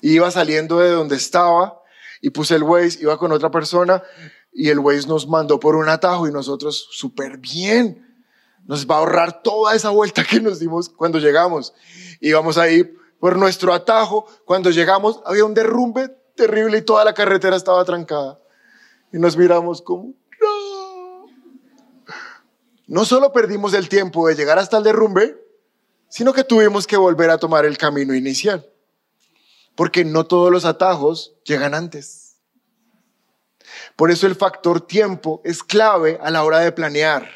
[0.00, 1.81] Iba saliendo de donde estaba
[2.22, 4.02] y puse el Waze, iba con otra persona
[4.52, 8.08] y el Waze nos mandó por un atajo y nosotros súper bien.
[8.64, 11.74] Nos va a ahorrar toda esa vuelta que nos dimos cuando llegamos.
[12.20, 12.84] Íbamos ahí
[13.18, 14.26] por nuestro atajo.
[14.44, 18.38] Cuando llegamos había un derrumbe terrible y toda la carretera estaba trancada.
[19.12, 21.26] Y nos miramos como, no.
[22.86, 25.44] No solo perdimos el tiempo de llegar hasta el derrumbe,
[26.08, 28.71] sino que tuvimos que volver a tomar el camino inicial.
[29.74, 32.36] Porque no todos los atajos llegan antes.
[33.96, 37.28] Por eso el factor tiempo es clave a la hora de planear.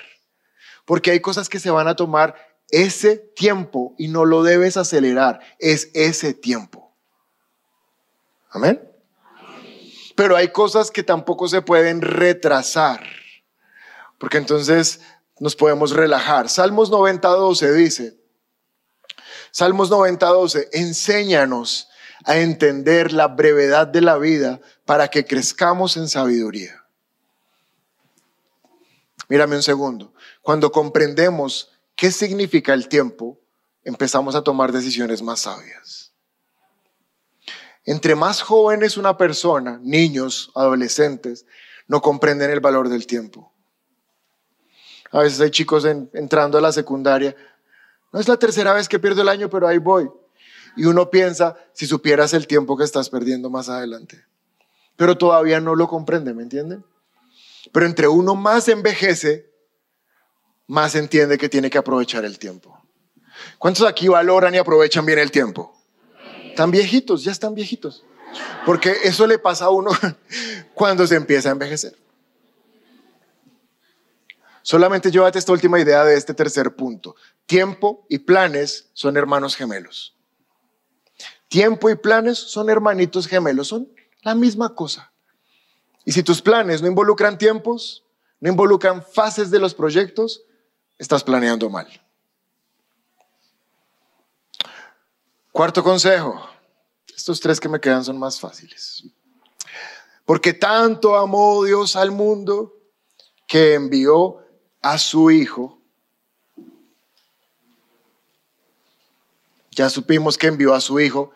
[0.85, 2.35] Porque hay cosas que se van a tomar
[2.71, 5.41] ese tiempo y no lo debes acelerar.
[5.59, 6.95] Es ese tiempo.
[8.51, 8.83] Amén.
[10.17, 13.05] Pero hay cosas que tampoco se pueden retrasar,
[14.19, 15.03] porque entonces
[15.39, 16.49] nos podemos relajar.
[16.49, 18.19] Salmos 90.12 dice,
[19.51, 21.89] Salmos 90.12, enséñanos
[22.27, 26.85] a entender la brevedad de la vida para que crezcamos en sabiduría.
[29.29, 30.13] Mírame un segundo.
[30.43, 33.39] Cuando comprendemos qué significa el tiempo,
[33.85, 36.13] empezamos a tomar decisiones más sabias.
[37.85, 41.47] Entre más jóvenes una persona, niños, adolescentes,
[41.87, 43.53] no comprenden el valor del tiempo.
[45.13, 47.37] A veces hay chicos entrando a la secundaria.
[48.13, 50.11] No es la tercera vez que pierdo el año, pero ahí voy.
[50.77, 54.25] Y uno piensa, si supieras el tiempo que estás perdiendo más adelante.
[54.97, 56.85] Pero todavía no lo comprende, ¿me entienden?
[57.73, 59.51] Pero entre uno más envejece,
[60.67, 62.79] más entiende que tiene que aprovechar el tiempo.
[63.59, 65.77] ¿Cuántos aquí valoran y aprovechan bien el tiempo?
[66.45, 68.05] Están viejitos, ya están viejitos.
[68.65, 69.91] Porque eso le pasa a uno
[70.75, 71.97] cuando se empieza a envejecer.
[74.63, 77.15] Solamente llévate esta última idea de este tercer punto.
[77.47, 80.16] Tiempo y planes son hermanos gemelos.
[81.57, 83.91] Tiempo y planes son hermanitos gemelos, son
[84.21, 85.11] la misma cosa.
[86.05, 88.05] Y si tus planes no involucran tiempos,
[88.41, 90.43] no involucran fases de los proyectos,
[90.99, 91.89] estás planeando mal.
[95.51, 96.47] Cuarto consejo.
[97.17, 99.05] Estos tres que me quedan son más fáciles.
[100.27, 102.77] Porque tanto amó Dios al mundo
[103.47, 104.45] que envió
[104.83, 105.81] a su Hijo.
[109.71, 111.33] Ya supimos que envió a su Hijo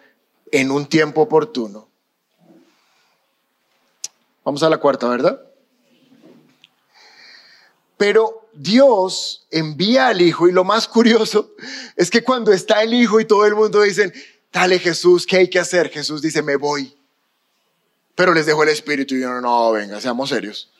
[0.52, 1.88] en un tiempo oportuno.
[4.44, 5.40] Vamos a la cuarta, ¿verdad?
[7.96, 11.54] Pero Dios envía al Hijo y lo más curioso
[11.96, 14.12] es que cuando está el Hijo y todo el mundo dicen,
[14.52, 15.90] dale Jesús, ¿qué hay que hacer?
[15.90, 16.96] Jesús dice, me voy.
[18.14, 20.70] Pero les dejo el Espíritu y yo, no, no, venga, seamos serios.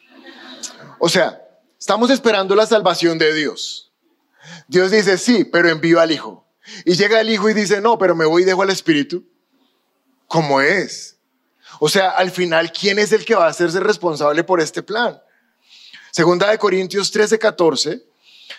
[0.98, 1.40] O sea,
[1.78, 3.92] estamos esperando la salvación de Dios.
[4.68, 6.46] Dios dice, sí, pero envío al Hijo.
[6.84, 9.24] Y llega el Hijo y dice, no, pero me voy y dejo al Espíritu.
[10.30, 11.18] ¿Cómo es?
[11.80, 15.20] O sea, al final, ¿quién es el que va a hacerse responsable por este plan?
[16.12, 18.00] Segunda de Corintios 13, 14,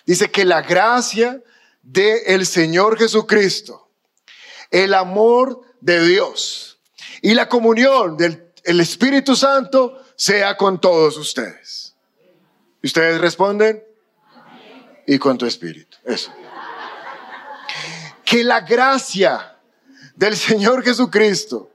[0.06, 1.42] dice que la gracia
[1.82, 3.90] del el Señor Jesucristo,
[4.70, 6.78] el amor de Dios
[7.22, 11.96] y la comunión del Espíritu Santo sea con todos ustedes.
[12.82, 13.82] ¿Y ustedes responden?
[15.08, 15.98] Y con tu espíritu.
[16.04, 16.34] Eso.
[18.26, 19.58] Que la gracia
[20.22, 21.72] del Señor Jesucristo,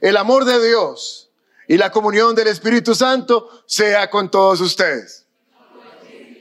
[0.00, 1.28] el amor de Dios
[1.66, 5.26] y la comunión del Espíritu Santo sea con todos ustedes.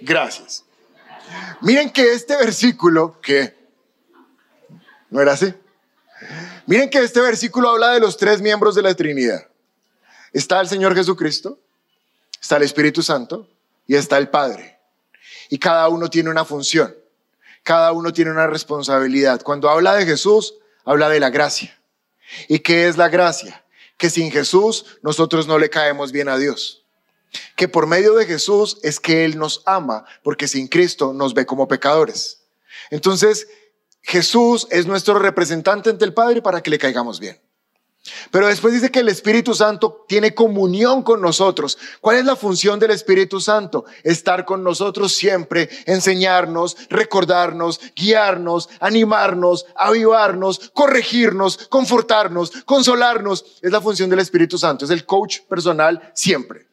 [0.01, 0.63] Gracias.
[1.61, 3.57] Miren que este versículo, que
[5.09, 5.51] no era así.
[6.67, 9.47] Miren que este versículo habla de los tres miembros de la Trinidad.
[10.33, 11.57] Está el Señor Jesucristo,
[12.39, 13.49] está el Espíritu Santo
[13.87, 14.77] y está el Padre.
[15.49, 16.95] Y cada uno tiene una función,
[17.63, 19.41] cada uno tiene una responsabilidad.
[19.41, 21.79] Cuando habla de Jesús, habla de la gracia.
[22.47, 23.63] ¿Y qué es la gracia?
[23.97, 26.85] Que sin Jesús nosotros no le caemos bien a Dios.
[27.55, 31.45] Que por medio de Jesús es que Él nos ama, porque sin Cristo nos ve
[31.45, 32.43] como pecadores.
[32.89, 33.47] Entonces,
[34.01, 37.41] Jesús es nuestro representante ante el Padre para que le caigamos bien.
[38.31, 41.77] Pero después dice que el Espíritu Santo tiene comunión con nosotros.
[42.01, 43.85] ¿Cuál es la función del Espíritu Santo?
[44.03, 53.45] Estar con nosotros siempre, enseñarnos, recordarnos, guiarnos, animarnos, avivarnos, corregirnos, confortarnos, consolarnos.
[53.61, 54.83] Es la función del Espíritu Santo.
[54.83, 56.67] Es el coach personal siempre.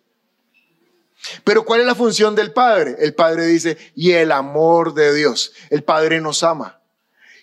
[1.45, 2.97] Pero ¿cuál es la función del Padre?
[2.99, 5.53] El Padre dice, y el amor de Dios.
[5.69, 6.81] El Padre nos ama.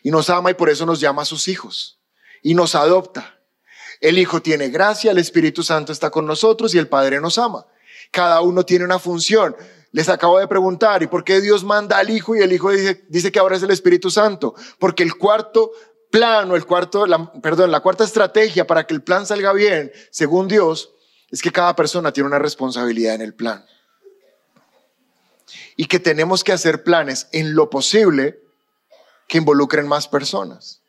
[0.04, 2.00] Y nos ama y por eso nos llama a sus hijos.
[2.41, 3.37] Y nos adopta
[3.99, 7.65] el Hijo tiene gracia, el Espíritu Santo está con nosotros y el Padre nos ama.
[8.12, 9.55] Cada uno tiene una función.
[9.91, 13.31] Les acabo de preguntar, ¿y por qué Dios manda al Hijo y el Hijo dice,
[13.31, 14.53] que ahora es el Espíritu Santo?
[14.79, 15.71] Porque el cuarto
[16.12, 17.05] plano, el cuarto,
[17.41, 20.91] perdón, la cuarta estrategia para que el plan salga bien, según Dios,
[21.29, 23.65] es que cada persona tiene una responsabilidad en el plan.
[25.75, 28.39] Y que tenemos que hacer planes en lo posible
[29.27, 30.81] que involucren más personas.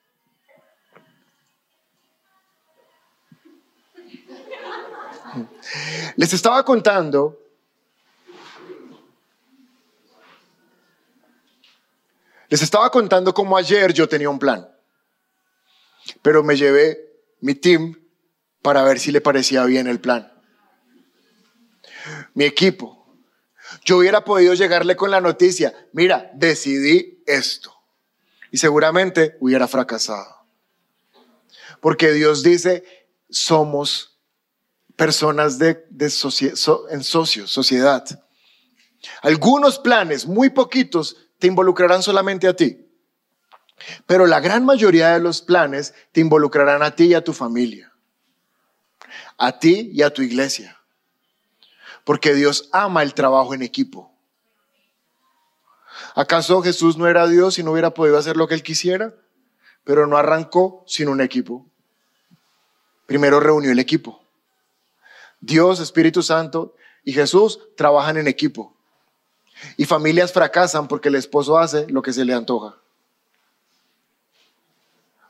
[6.16, 7.38] Les estaba contando
[12.48, 14.66] Les estaba contando cómo ayer yo tenía un plan,
[16.22, 17.94] pero me llevé mi team
[18.62, 20.32] para ver si le parecía bien el plan.
[22.32, 23.06] Mi equipo.
[23.84, 27.74] Yo hubiera podido llegarle con la noticia, mira, decidí esto.
[28.50, 30.46] Y seguramente hubiera fracasado.
[31.80, 32.82] Porque Dios dice,
[33.28, 34.07] somos
[34.98, 35.86] personas de,
[36.90, 38.04] en socios, sociedad.
[39.22, 42.84] Algunos planes, muy poquitos, te involucrarán solamente a ti.
[44.06, 47.92] Pero la gran mayoría de los planes te involucrarán a ti y a tu familia.
[49.36, 50.76] A ti y a tu iglesia.
[52.02, 54.12] Porque Dios ama el trabajo en equipo.
[56.16, 59.14] ¿Acaso Jesús no era Dios y no hubiera podido hacer lo que él quisiera?
[59.84, 61.70] Pero no arrancó sin un equipo.
[63.06, 64.27] Primero reunió el equipo.
[65.40, 66.74] Dios, Espíritu Santo
[67.04, 68.74] y Jesús trabajan en equipo.
[69.76, 72.76] Y familias fracasan porque el esposo hace lo que se le antoja.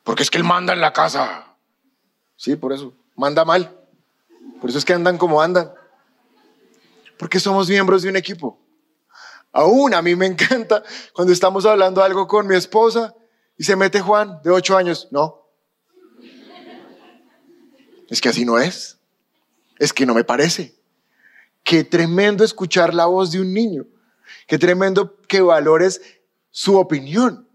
[0.05, 1.55] Porque es que él manda en la casa.
[2.37, 2.95] Sí, por eso.
[3.15, 3.75] Manda mal.
[4.61, 5.73] Por eso es que andan como andan.
[7.19, 8.59] Porque somos miembros de un equipo.
[9.53, 13.15] Aún a mí me encanta cuando estamos hablando algo con mi esposa
[13.57, 15.09] y se mete Juan de ocho años.
[15.11, 15.47] No.
[18.09, 18.98] Es que así no es.
[19.79, 20.75] Es que no me parece.
[21.63, 23.87] Qué tremendo escuchar la voz de un niño.
[24.47, 26.01] Qué tremendo que valores
[26.51, 27.49] su opinión.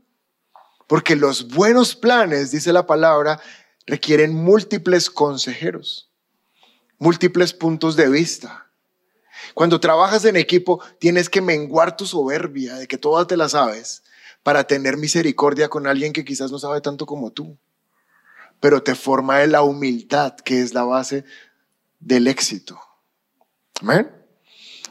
[0.87, 3.41] Porque los buenos planes, dice la palabra,
[3.85, 6.11] requieren múltiples consejeros,
[6.97, 8.71] múltiples puntos de vista.
[9.53, 14.03] Cuando trabajas en equipo, tienes que menguar tu soberbia de que todas te la sabes
[14.41, 17.57] para tener misericordia con alguien que quizás no sabe tanto como tú.
[18.59, 21.25] Pero te forma de la humildad, que es la base
[22.05, 22.79] del éxito.
[23.81, 24.11] Amén.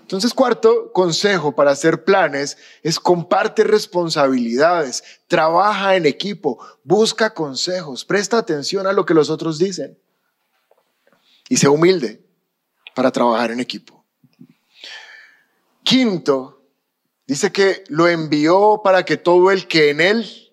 [0.00, 8.38] Entonces, cuarto consejo para hacer planes es comparte responsabilidades, trabaja en equipo, busca consejos, presta
[8.38, 9.98] atención a lo que los otros dicen
[11.48, 12.24] y sé humilde
[12.94, 14.04] para trabajar en equipo.
[15.82, 16.62] Quinto,
[17.26, 20.52] Dice que lo envió para que todo el que en él,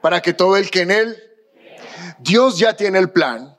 [0.00, 1.16] para que todo el que en él,
[2.18, 3.56] Dios ya tiene el plan,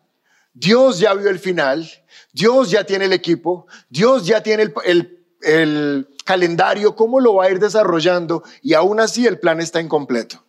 [0.54, 1.90] Dios ya vio el final,
[2.32, 7.60] Dios ya tiene el equipo, Dios ya tiene el, calendario, cómo lo va a ir
[7.60, 10.46] desarrollando y aún así el plan está incompleto.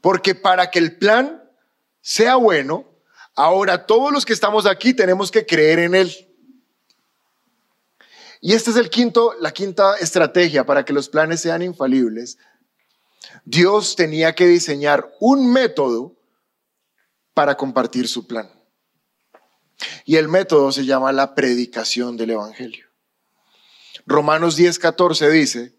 [0.00, 1.44] Porque para que el plan
[2.00, 2.84] sea bueno,
[3.36, 6.12] ahora todos los que estamos aquí tenemos que creer en él.
[8.40, 12.36] Y esta es el quinto, la quinta estrategia para que los planes sean infalibles.
[13.44, 16.16] Dios tenía que diseñar un método
[17.32, 18.53] para compartir su plan.
[20.04, 22.86] Y el método se llama la predicación del Evangelio.
[24.06, 25.74] Romanos 10, 14 dice,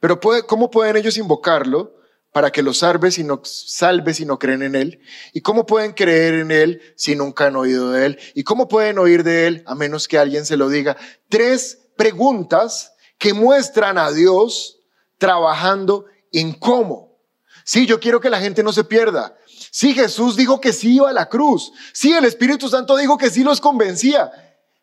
[0.00, 1.96] pero ¿cómo pueden ellos invocarlo
[2.32, 5.00] para que los salve si, no, salve si no creen en Él?
[5.32, 8.18] ¿Y cómo pueden creer en Él si nunca han oído de Él?
[8.34, 10.96] ¿Y cómo pueden oír de Él a menos que alguien se lo diga?
[11.28, 14.80] Tres preguntas que muestran a Dios
[15.18, 17.16] trabajando en cómo.
[17.64, 19.36] Sí, yo quiero que la gente no se pierda.
[19.74, 21.72] Sí, Jesús dijo que sí iba a la cruz.
[21.94, 24.30] Sí, el Espíritu Santo dijo que sí los convencía.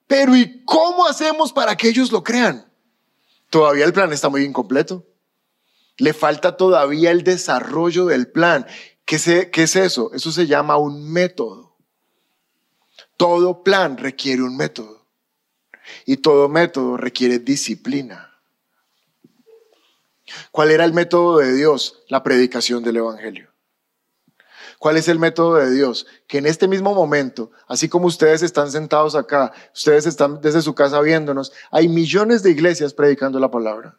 [0.08, 2.68] Pero ¿y cómo hacemos para que ellos lo crean?
[3.52, 5.06] Todavía el plan está muy incompleto.
[5.98, 8.66] Le falta todavía el desarrollo del plan.
[9.06, 10.12] ¿Qué, ¿Qué es eso?
[10.12, 11.78] Eso se llama un método.
[13.16, 15.06] Todo plan requiere un método.
[16.08, 18.42] Y todo método requiere disciplina.
[20.50, 22.02] ¿Cuál era el método de Dios?
[22.08, 23.49] La predicación del Evangelio.
[24.80, 26.08] ¿Cuál es el método de Dios?
[26.26, 30.74] Que en este mismo momento, así como ustedes están sentados acá, ustedes están desde su
[30.74, 33.98] casa viéndonos, hay millones de iglesias predicando la palabra.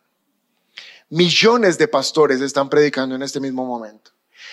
[1.10, 4.12] Millones de pastores están predicando en este mismo momento.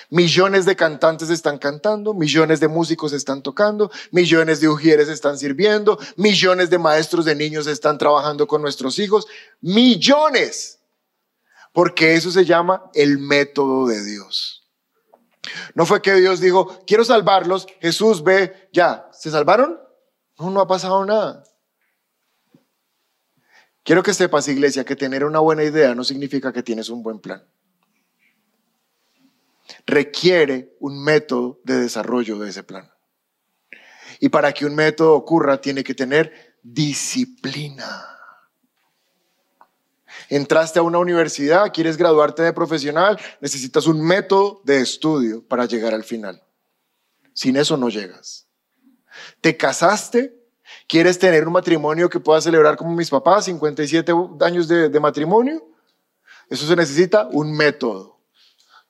[0.09, 5.97] Millones de cantantes están cantando, millones de músicos están tocando, millones de ujieres están sirviendo,
[6.17, 9.27] millones de maestros de niños están trabajando con nuestros hijos,
[9.61, 10.79] millones.
[11.71, 14.56] Porque eso se llama el método de Dios.
[15.75, 19.79] No fue que Dios dijo, quiero salvarlos, Jesús ve, ya, ¿se salvaron?
[20.39, 21.43] No, no ha pasado nada.
[23.83, 27.19] Quiero que sepas, iglesia, que tener una buena idea no significa que tienes un buen
[27.19, 27.43] plan
[29.87, 32.91] requiere un método de desarrollo de ese plan.
[34.19, 38.16] Y para que un método ocurra, tiene que tener disciplina.
[40.29, 45.93] Entraste a una universidad, quieres graduarte de profesional, necesitas un método de estudio para llegar
[45.93, 46.43] al final.
[47.33, 48.47] Sin eso no llegas.
[49.41, 50.37] Te casaste,
[50.87, 54.11] quieres tener un matrimonio que pueda celebrar como mis papás, 57
[54.41, 55.63] años de, matrimonio.
[56.49, 58.19] Eso se necesita un método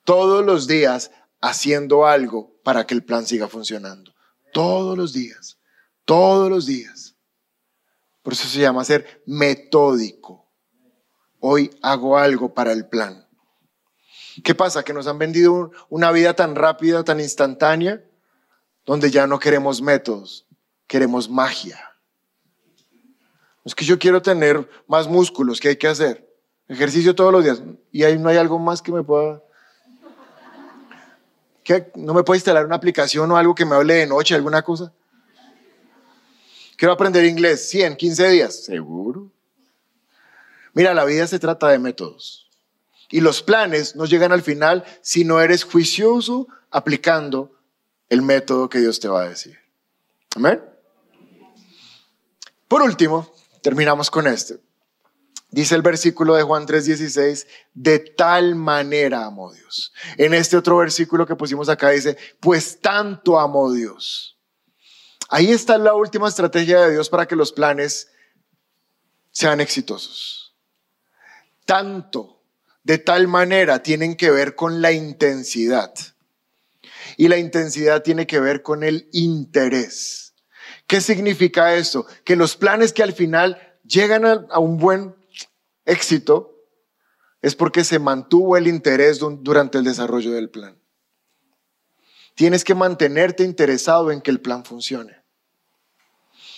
[0.03, 1.11] todos los días
[1.41, 4.13] haciendo algo para que el plan siga funcionando.
[4.53, 5.59] Todos los días,
[6.05, 7.15] todos los días.
[8.23, 10.46] Por eso se llama ser metódico.
[11.49, 13.25] Hoy hago algo para el plan.
[14.43, 14.83] ¿Qué pasa?
[14.83, 18.03] Que nos han vendido una vida tan rápida, tan instantánea,
[18.85, 20.45] donde ya no queremos métodos,
[20.87, 21.79] queremos magia.
[23.63, 26.29] Es que yo quiero tener más músculos, ¿qué hay que hacer?
[26.67, 27.63] Ejercicio todos los días.
[27.93, 29.41] Y ahí no hay algo más que me pueda
[31.95, 34.91] ¿No me puede instalar una aplicación o algo que me hable de noche, alguna cosa?
[36.75, 39.31] Quiero aprender inglés, 100, 15 días, seguro.
[40.77, 42.51] Mira, la vida se trata de métodos.
[43.09, 47.51] Y los planes no llegan al final si no eres juicioso aplicando
[48.09, 49.57] el método que Dios te va a decir.
[50.35, 50.63] Amén.
[52.67, 54.59] Por último, terminamos con este.
[55.49, 59.91] Dice el versículo de Juan 3:16, de tal manera amó Dios.
[60.17, 64.37] En este otro versículo que pusimos acá dice, pues tanto amó Dios.
[65.29, 68.11] Ahí está la última estrategia de Dios para que los planes
[69.31, 70.46] sean exitosos.
[71.67, 72.41] Tanto,
[72.83, 75.93] de tal manera, tienen que ver con la intensidad.
[77.17, 80.33] Y la intensidad tiene que ver con el interés.
[80.87, 82.07] ¿Qué significa esto?
[82.23, 85.13] Que los planes que al final llegan a, un buen
[85.83, 86.55] éxito
[87.41, 90.81] es porque se mantuvo el interés durante el desarrollo del plan.
[92.33, 95.17] Tienes que mantenerte interesado en que el plan funcione.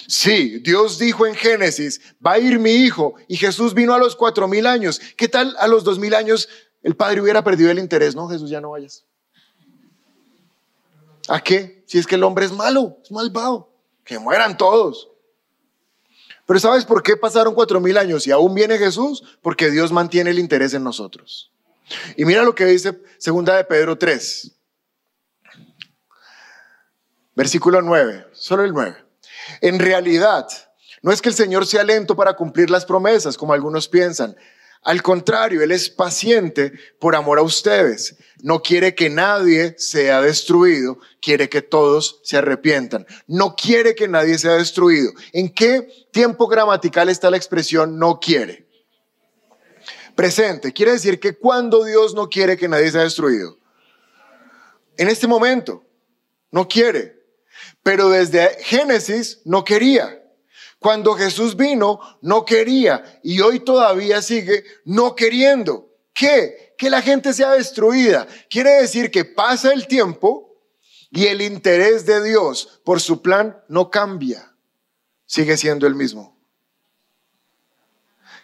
[0.09, 4.15] Sí, Dios dijo en Génesis, va a ir mi hijo y Jesús vino a los
[4.15, 4.99] cuatro mil años.
[5.15, 6.49] ¿Qué tal a los dos mil años
[6.81, 8.15] el padre hubiera perdido el interés?
[8.15, 9.05] No, Jesús, ya no vayas.
[11.27, 11.83] ¿A qué?
[11.85, 13.71] Si es que el hombre es malo, es malvado.
[14.03, 15.11] Que mueran todos.
[16.47, 19.23] Pero ¿sabes por qué pasaron cuatro mil años y aún viene Jesús?
[19.43, 21.51] Porque Dios mantiene el interés en nosotros.
[22.17, 24.57] Y mira lo que dice segunda de Pedro 3.
[27.35, 29.08] Versículo 9, solo el 9.
[29.61, 30.47] En realidad,
[31.01, 34.35] no es que el Señor sea lento para cumplir las promesas, como algunos piensan.
[34.81, 38.15] Al contrario, Él es paciente por amor a ustedes.
[38.41, 43.05] No quiere que nadie sea destruido, quiere que todos se arrepientan.
[43.27, 45.11] No quiere que nadie sea destruido.
[45.33, 48.67] ¿En qué tiempo gramatical está la expresión no quiere?
[50.15, 50.71] Presente.
[50.71, 53.57] Quiere decir que cuando Dios no quiere que nadie sea destruido.
[54.97, 55.85] En este momento,
[56.51, 57.18] no quiere.
[57.83, 60.23] Pero desde Génesis no quería.
[60.79, 65.89] Cuando Jesús vino, no quería y hoy todavía sigue no queriendo.
[66.13, 66.73] ¿Qué?
[66.77, 68.27] Que la gente sea destruida.
[68.49, 70.49] Quiere decir que pasa el tiempo
[71.11, 74.55] y el interés de Dios por su plan no cambia.
[75.25, 76.37] Sigue siendo el mismo.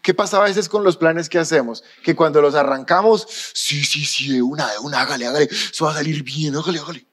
[0.02, 1.84] ¿Qué pasa a veces con los planes que hacemos?
[2.04, 3.26] Que cuando los arrancamos,
[3.56, 7.08] sí, sí, sí, una, una, hágale, hágale, eso va a salir bien, hágale, hágale.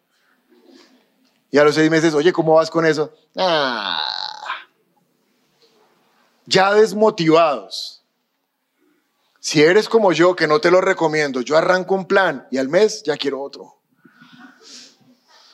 [1.53, 3.13] Y a los seis meses, oye, ¿cómo vas con eso?
[3.37, 4.03] Ah,
[6.47, 8.03] ya desmotivados.
[9.39, 12.71] Si eres como yo, que no te lo recomiendo, yo arranco un plan y al
[12.71, 13.75] mes ya quiero otro.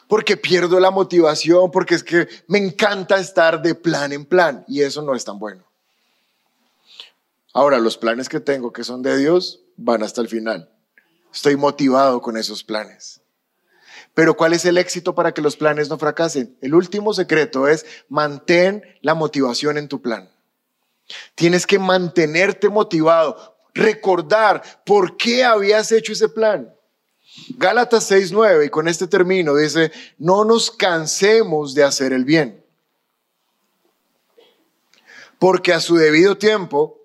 [0.07, 4.83] Porque pierdo la motivación, porque es que me encanta estar de plan en plan y
[4.83, 5.65] eso no es tan bueno.
[7.53, 10.71] Ahora, los planes que tengo que son de Dios van hasta el final.
[11.35, 13.21] Estoy motivado con esos planes.
[14.19, 16.59] Pero ¿cuál es el éxito para que los planes no fracasen?
[16.61, 20.29] El último secreto es mantén la motivación en tu plan.
[21.37, 26.75] Tienes que mantenerte motivado, recordar por qué habías hecho ese plan.
[27.51, 32.67] Gálatas 6:9, y con este término dice, no nos cansemos de hacer el bien,
[35.39, 36.98] porque a su debido tiempo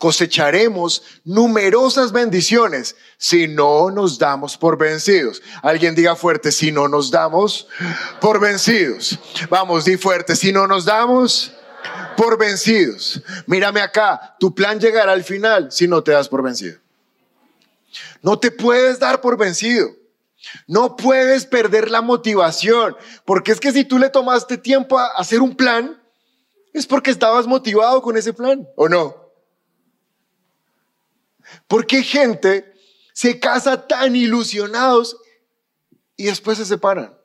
[0.00, 5.42] cosecharemos numerosas bendiciones si no nos damos por vencidos.
[5.62, 7.68] Alguien diga fuerte, si no nos damos
[8.18, 9.18] por vencidos.
[9.50, 11.52] Vamos, di fuerte, si no nos damos
[12.16, 13.20] por vencidos.
[13.46, 16.78] Mírame acá, tu plan llegará al final si no te das por vencido.
[18.22, 19.90] No te puedes dar por vencido.
[20.66, 22.96] No puedes perder la motivación,
[23.26, 26.02] porque es que si tú le tomaste tiempo a hacer un plan,
[26.72, 29.19] es porque estabas motivado con ese plan, ¿o no?
[31.70, 32.74] Porque gente
[33.12, 35.16] se casa tan ilusionados
[36.16, 37.16] y después se separan?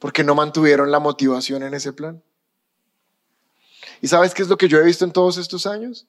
[0.00, 2.24] Porque no mantuvieron la motivación en ese plan.
[4.00, 6.08] ¿Y sabes qué es lo que yo he visto en todos estos años?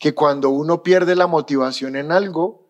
[0.00, 2.68] Que cuando uno pierde la motivación en algo,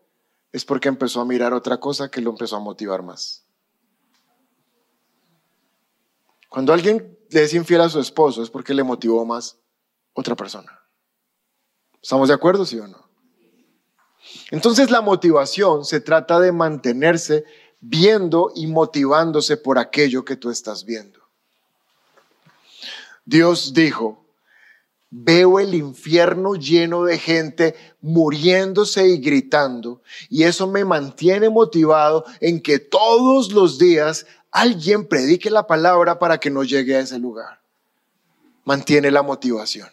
[0.53, 3.47] es porque empezó a mirar otra cosa que lo empezó a motivar más.
[6.51, 9.59] Cuando alguien le es infiel a su esposo, es porque le motivó más
[10.13, 10.79] otra persona.
[12.03, 13.10] ¿Estamos de acuerdo, sí o no?
[14.51, 17.45] Entonces la motivación se trata de mantenerse
[17.81, 21.21] viendo y motivándose por aquello que tú estás viendo.
[23.25, 24.21] Dios dijo,
[25.13, 32.63] Veo el infierno lleno de gente muriéndose y gritando y eso me mantiene motivado en
[32.63, 37.61] que todos los días alguien predique la palabra para que no llegue a ese lugar.
[38.65, 39.89] Mantiene la motivación.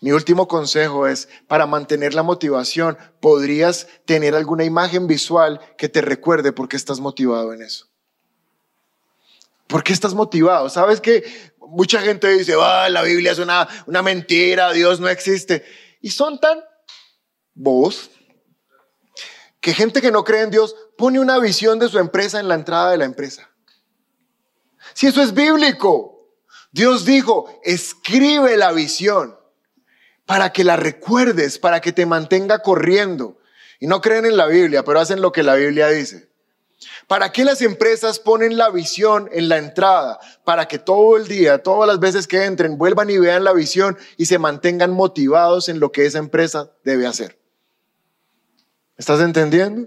[0.00, 6.00] Mi último consejo es, para mantener la motivación, podrías tener alguna imagen visual que te
[6.00, 7.88] recuerde por qué estás motivado en eso.
[9.66, 10.68] ¿Por qué estás motivado?
[10.68, 15.64] ¿Sabes que mucha gente dice, ah, la Biblia es una, una mentira, Dios no existe.
[16.00, 16.62] Y son tan
[17.54, 18.10] vos
[19.60, 22.54] que gente que no cree en Dios pone una visión de su empresa en la
[22.54, 23.48] entrada de la empresa.
[24.94, 26.36] Si eso es bíblico,
[26.72, 29.38] Dios dijo, escribe la visión
[30.32, 33.36] para que la recuerdes, para que te mantenga corriendo.
[33.78, 36.30] Y no creen en la Biblia, pero hacen lo que la Biblia dice.
[37.06, 40.18] ¿Para qué las empresas ponen la visión en la entrada?
[40.42, 43.98] Para que todo el día, todas las veces que entren, vuelvan y vean la visión
[44.16, 47.38] y se mantengan motivados en lo que esa empresa debe hacer.
[48.96, 49.86] ¿Estás entendiendo?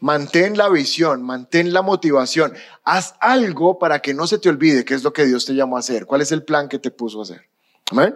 [0.00, 2.52] Mantén la visión, mantén la motivación.
[2.84, 5.78] Haz algo para que no se te olvide qué es lo que Dios te llamó
[5.78, 6.04] a hacer.
[6.04, 7.48] ¿Cuál es el plan que te puso a hacer?
[7.90, 8.14] Amén.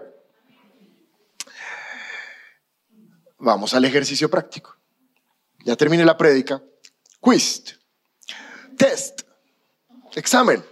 [3.39, 4.77] Vamos al ejercicio práctico.
[5.65, 6.63] Ya terminé la prédica.
[7.21, 7.77] Quiz
[8.77, 9.23] test,
[10.15, 10.65] examen.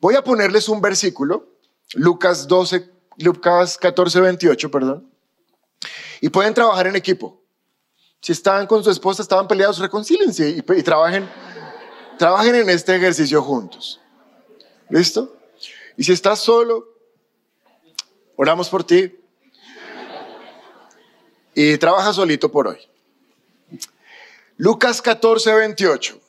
[0.00, 1.58] Voy a ponerles un versículo,
[1.94, 5.10] Lucas 12, Lucas 14, 28, perdón.
[6.20, 7.42] Y pueden trabajar en equipo.
[8.20, 11.28] Si estaban con su esposa, estaban peleados, reconcílense y, y trabajen,
[12.18, 14.00] trabajen en este ejercicio juntos.
[14.88, 15.36] ¿Listo?
[15.96, 16.86] Y si estás solo,
[18.36, 19.23] oramos por ti
[21.54, 22.78] y trabaja solito por hoy.
[24.56, 26.20] Lucas 14, 28.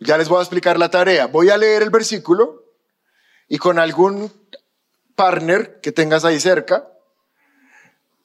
[0.00, 1.26] Ya les voy a explicar la tarea.
[1.26, 2.64] Voy a leer el versículo
[3.48, 4.30] y con algún
[5.14, 6.86] partner que tengas ahí cerca,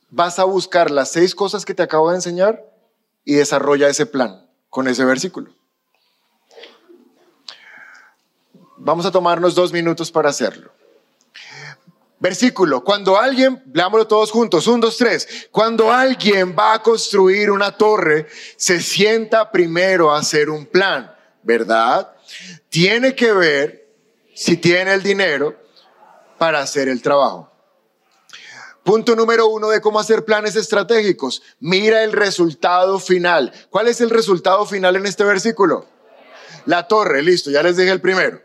[0.09, 2.65] vas a buscar las seis cosas que te acabo de enseñar
[3.23, 5.51] y desarrolla ese plan con ese versículo.
[8.77, 10.71] Vamos a tomarnos dos minutos para hacerlo.
[12.21, 17.75] Versículo, cuando alguien, leámoslo todos juntos, un, dos, tres, cuando alguien va a construir una
[17.75, 21.11] torre, se sienta primero a hacer un plan,
[21.41, 22.13] ¿verdad?
[22.69, 23.89] Tiene que ver
[24.35, 25.59] si tiene el dinero
[26.37, 27.51] para hacer el trabajo.
[28.83, 31.41] Punto número uno de cómo hacer planes estratégicos.
[31.59, 33.51] Mira el resultado final.
[33.71, 35.87] ¿Cuál es el resultado final en este versículo?
[36.67, 38.43] La torre, listo, ya les dije el primero.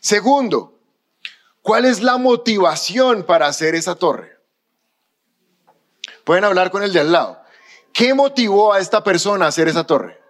[0.00, 0.78] Segundo,
[1.62, 4.38] ¿cuál es la motivación para hacer esa torre?
[6.24, 7.40] Pueden hablar con el de al lado.
[7.92, 10.20] ¿Qué motivó a esta persona a hacer esa torre?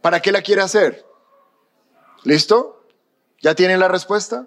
[0.00, 1.04] ¿Para qué la quiere hacer?
[2.22, 2.84] ¿Listo?
[3.40, 4.46] ¿Ya tienen la respuesta?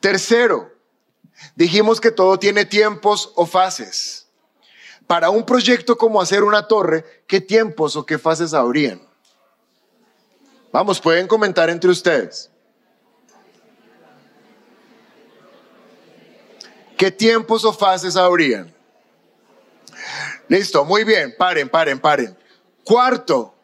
[0.00, 0.72] Tercero,
[1.54, 4.26] Dijimos que todo tiene tiempos o fases.
[5.06, 9.02] Para un proyecto como hacer una torre, ¿qué tiempos o qué fases habrían?
[10.72, 12.50] Vamos, pueden comentar entre ustedes.
[17.00, 18.70] ¿Qué tiempos o fases habrían?
[20.48, 22.36] Listo, muy bien, paren, paren, paren.
[22.84, 23.54] Cuarto,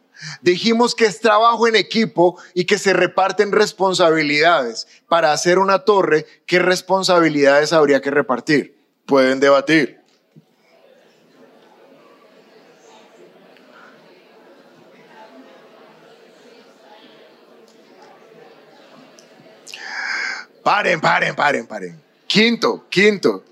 [0.41, 4.89] Dijimos que es trabajo en equipo y que se reparten responsabilidades.
[5.07, 8.78] Para hacer una torre, ¿qué responsabilidades habría que repartir?
[9.05, 10.01] Pueden debatir.
[20.64, 22.06] Paren, paren, paren, paren.
[22.27, 23.45] Quinto, quinto.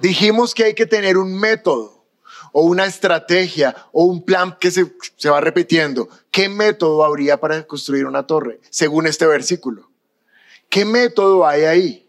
[0.00, 2.04] Dijimos que hay que tener un método
[2.52, 6.08] o una estrategia o un plan que se, se va repitiendo.
[6.30, 9.90] ¿Qué método habría para construir una torre según este versículo?
[10.68, 12.02] ¿Qué método hay ahí?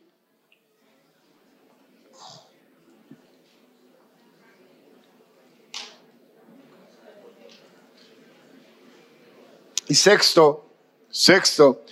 [9.87, 10.65] Y sexto,
[11.09, 11.83] sexto,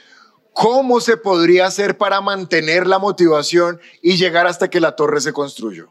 [0.53, 5.33] ¿cómo se podría hacer para mantener la motivación y llegar hasta que la torre se
[5.33, 5.89] construyó?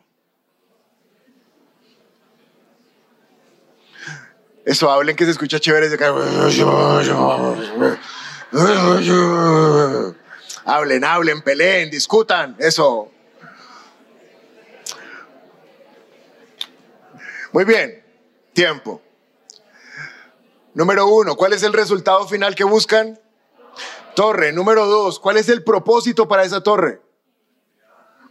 [4.65, 5.89] Eso, hablen que se escucha chévere.
[10.65, 12.57] Hablen, hablen, peleen, discutan.
[12.59, 13.11] Eso.
[17.53, 18.05] Muy bien.
[18.53, 19.03] Tiempo.
[20.75, 23.19] Número uno, ¿cuál es el resultado final que buscan?
[24.15, 24.53] Torre.
[24.53, 27.01] Número dos, ¿cuál es el propósito para esa torre?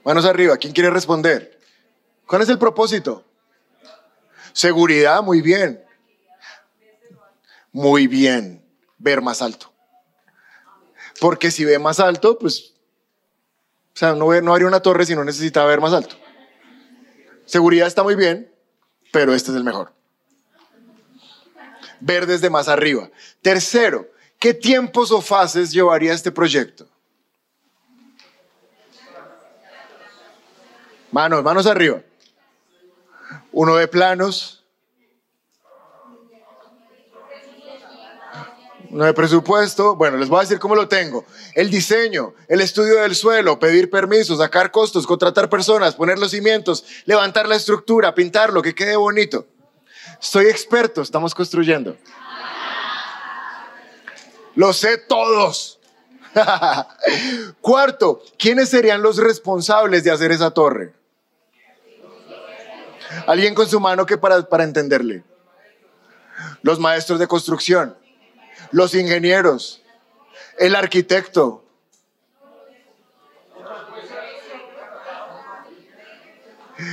[0.04, 1.60] Manos arriba, ¿quién quiere responder?
[2.26, 3.26] ¿Cuál es el propósito?
[4.54, 5.84] Seguridad, muy bien
[7.72, 8.66] muy bien
[8.98, 9.74] ver más alto.
[11.20, 12.74] Porque si ve más alto, pues,
[13.94, 16.16] o sea, no, no haría una torre si no necesitaba ver más alto.
[17.46, 18.54] Seguridad está muy bien,
[19.12, 19.94] pero este es el mejor.
[22.00, 23.10] Ver desde más arriba.
[23.42, 24.08] Tercero,
[24.40, 26.88] ¿qué tiempos o fases llevaría este proyecto?
[31.12, 32.02] Manos, manos arriba.
[33.52, 34.60] Uno de planos,
[38.90, 39.96] no hay presupuesto.
[39.96, 41.26] Bueno, les voy a decir cómo lo tengo.
[41.56, 46.86] El diseño, el estudio del suelo, pedir permisos, sacar costos, contratar personas, poner los cimientos,
[47.06, 49.48] levantar la estructura, pintarlo, que quede bonito.
[50.20, 51.98] Soy experto, estamos construyendo.
[54.60, 55.80] Lo sé todos.
[57.62, 60.93] Cuarto, ¿quiénes serían los responsables de hacer esa torre?
[63.26, 65.24] Alguien con su mano que para, para entenderle.
[66.62, 67.95] Los maestros de construcción
[68.72, 69.82] los ingenieros,
[70.57, 71.64] el arquitecto.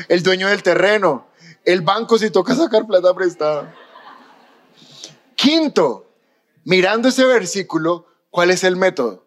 [0.08, 1.26] El dueño del terreno,
[1.64, 3.74] el banco si toca sacar plata prestada.
[5.34, 6.05] Quinto,
[6.66, 9.24] mirando ese versículo, ¿cuál es el método?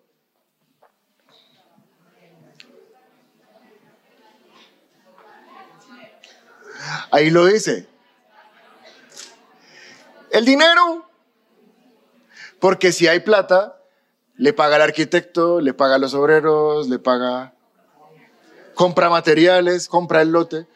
[7.11, 7.87] Ahí lo dice.
[10.31, 11.09] El dinero
[12.59, 13.81] porque si hay plata,
[14.35, 17.53] le paga al arquitecto, le paga a los obreros, le paga,
[18.73, 20.67] compra materiales, compra el lote.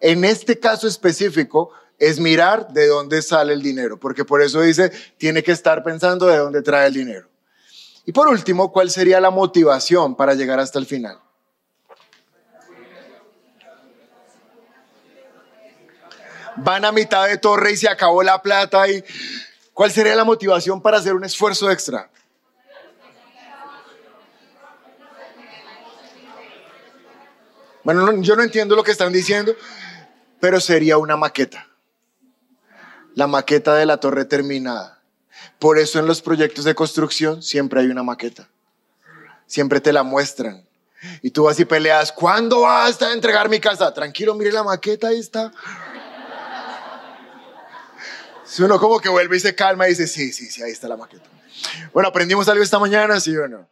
[0.00, 4.90] En este caso específico es mirar de dónde sale el dinero, porque por eso dice,
[5.16, 7.28] tiene que estar pensando de dónde trae el dinero.
[8.04, 11.18] Y por último, ¿cuál sería la motivación para llegar hasta el final?
[16.56, 19.04] Van a mitad de torre y se acabó la plata y
[19.78, 22.10] ¿Cuál sería la motivación para hacer un esfuerzo extra?
[27.84, 29.54] Bueno, yo no entiendo lo que están diciendo.
[30.40, 31.68] pero sería una maqueta.
[33.18, 35.00] La maqueta de la torre terminada.
[35.58, 38.48] Por eso en los proyectos de construcción siempre hay una maqueta.
[39.44, 40.64] Siempre te la muestran.
[41.20, 43.92] Y tú vas y peleas, ¿cuándo vas a entregar mi casa?
[43.92, 45.50] Tranquilo, mire la maqueta, ahí está.
[48.44, 50.86] Si uno como que vuelve y se calma y dice, sí, sí, sí, ahí está
[50.86, 51.28] la maqueta.
[51.92, 53.68] Bueno, aprendimos algo esta mañana, ¿sí o no?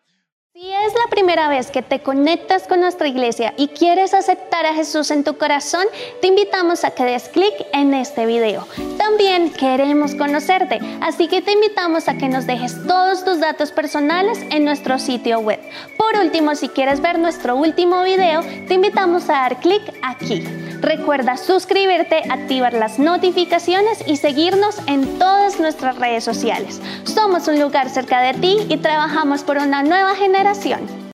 [0.58, 4.72] Si es la primera vez que te conectas con nuestra iglesia y quieres aceptar a
[4.72, 5.84] Jesús en tu corazón,
[6.22, 8.66] te invitamos a que des clic en este video.
[8.96, 14.38] También queremos conocerte, así que te invitamos a que nos dejes todos tus datos personales
[14.50, 15.60] en nuestro sitio web.
[15.98, 20.42] Por último, si quieres ver nuestro último video, te invitamos a dar clic aquí.
[20.80, 26.80] Recuerda suscribirte, activar las notificaciones y seguirnos en todas nuestras redes sociales.
[27.04, 30.14] Somos un lugar cerca de ti y trabajamos por una nueva
[30.54, 30.96] generación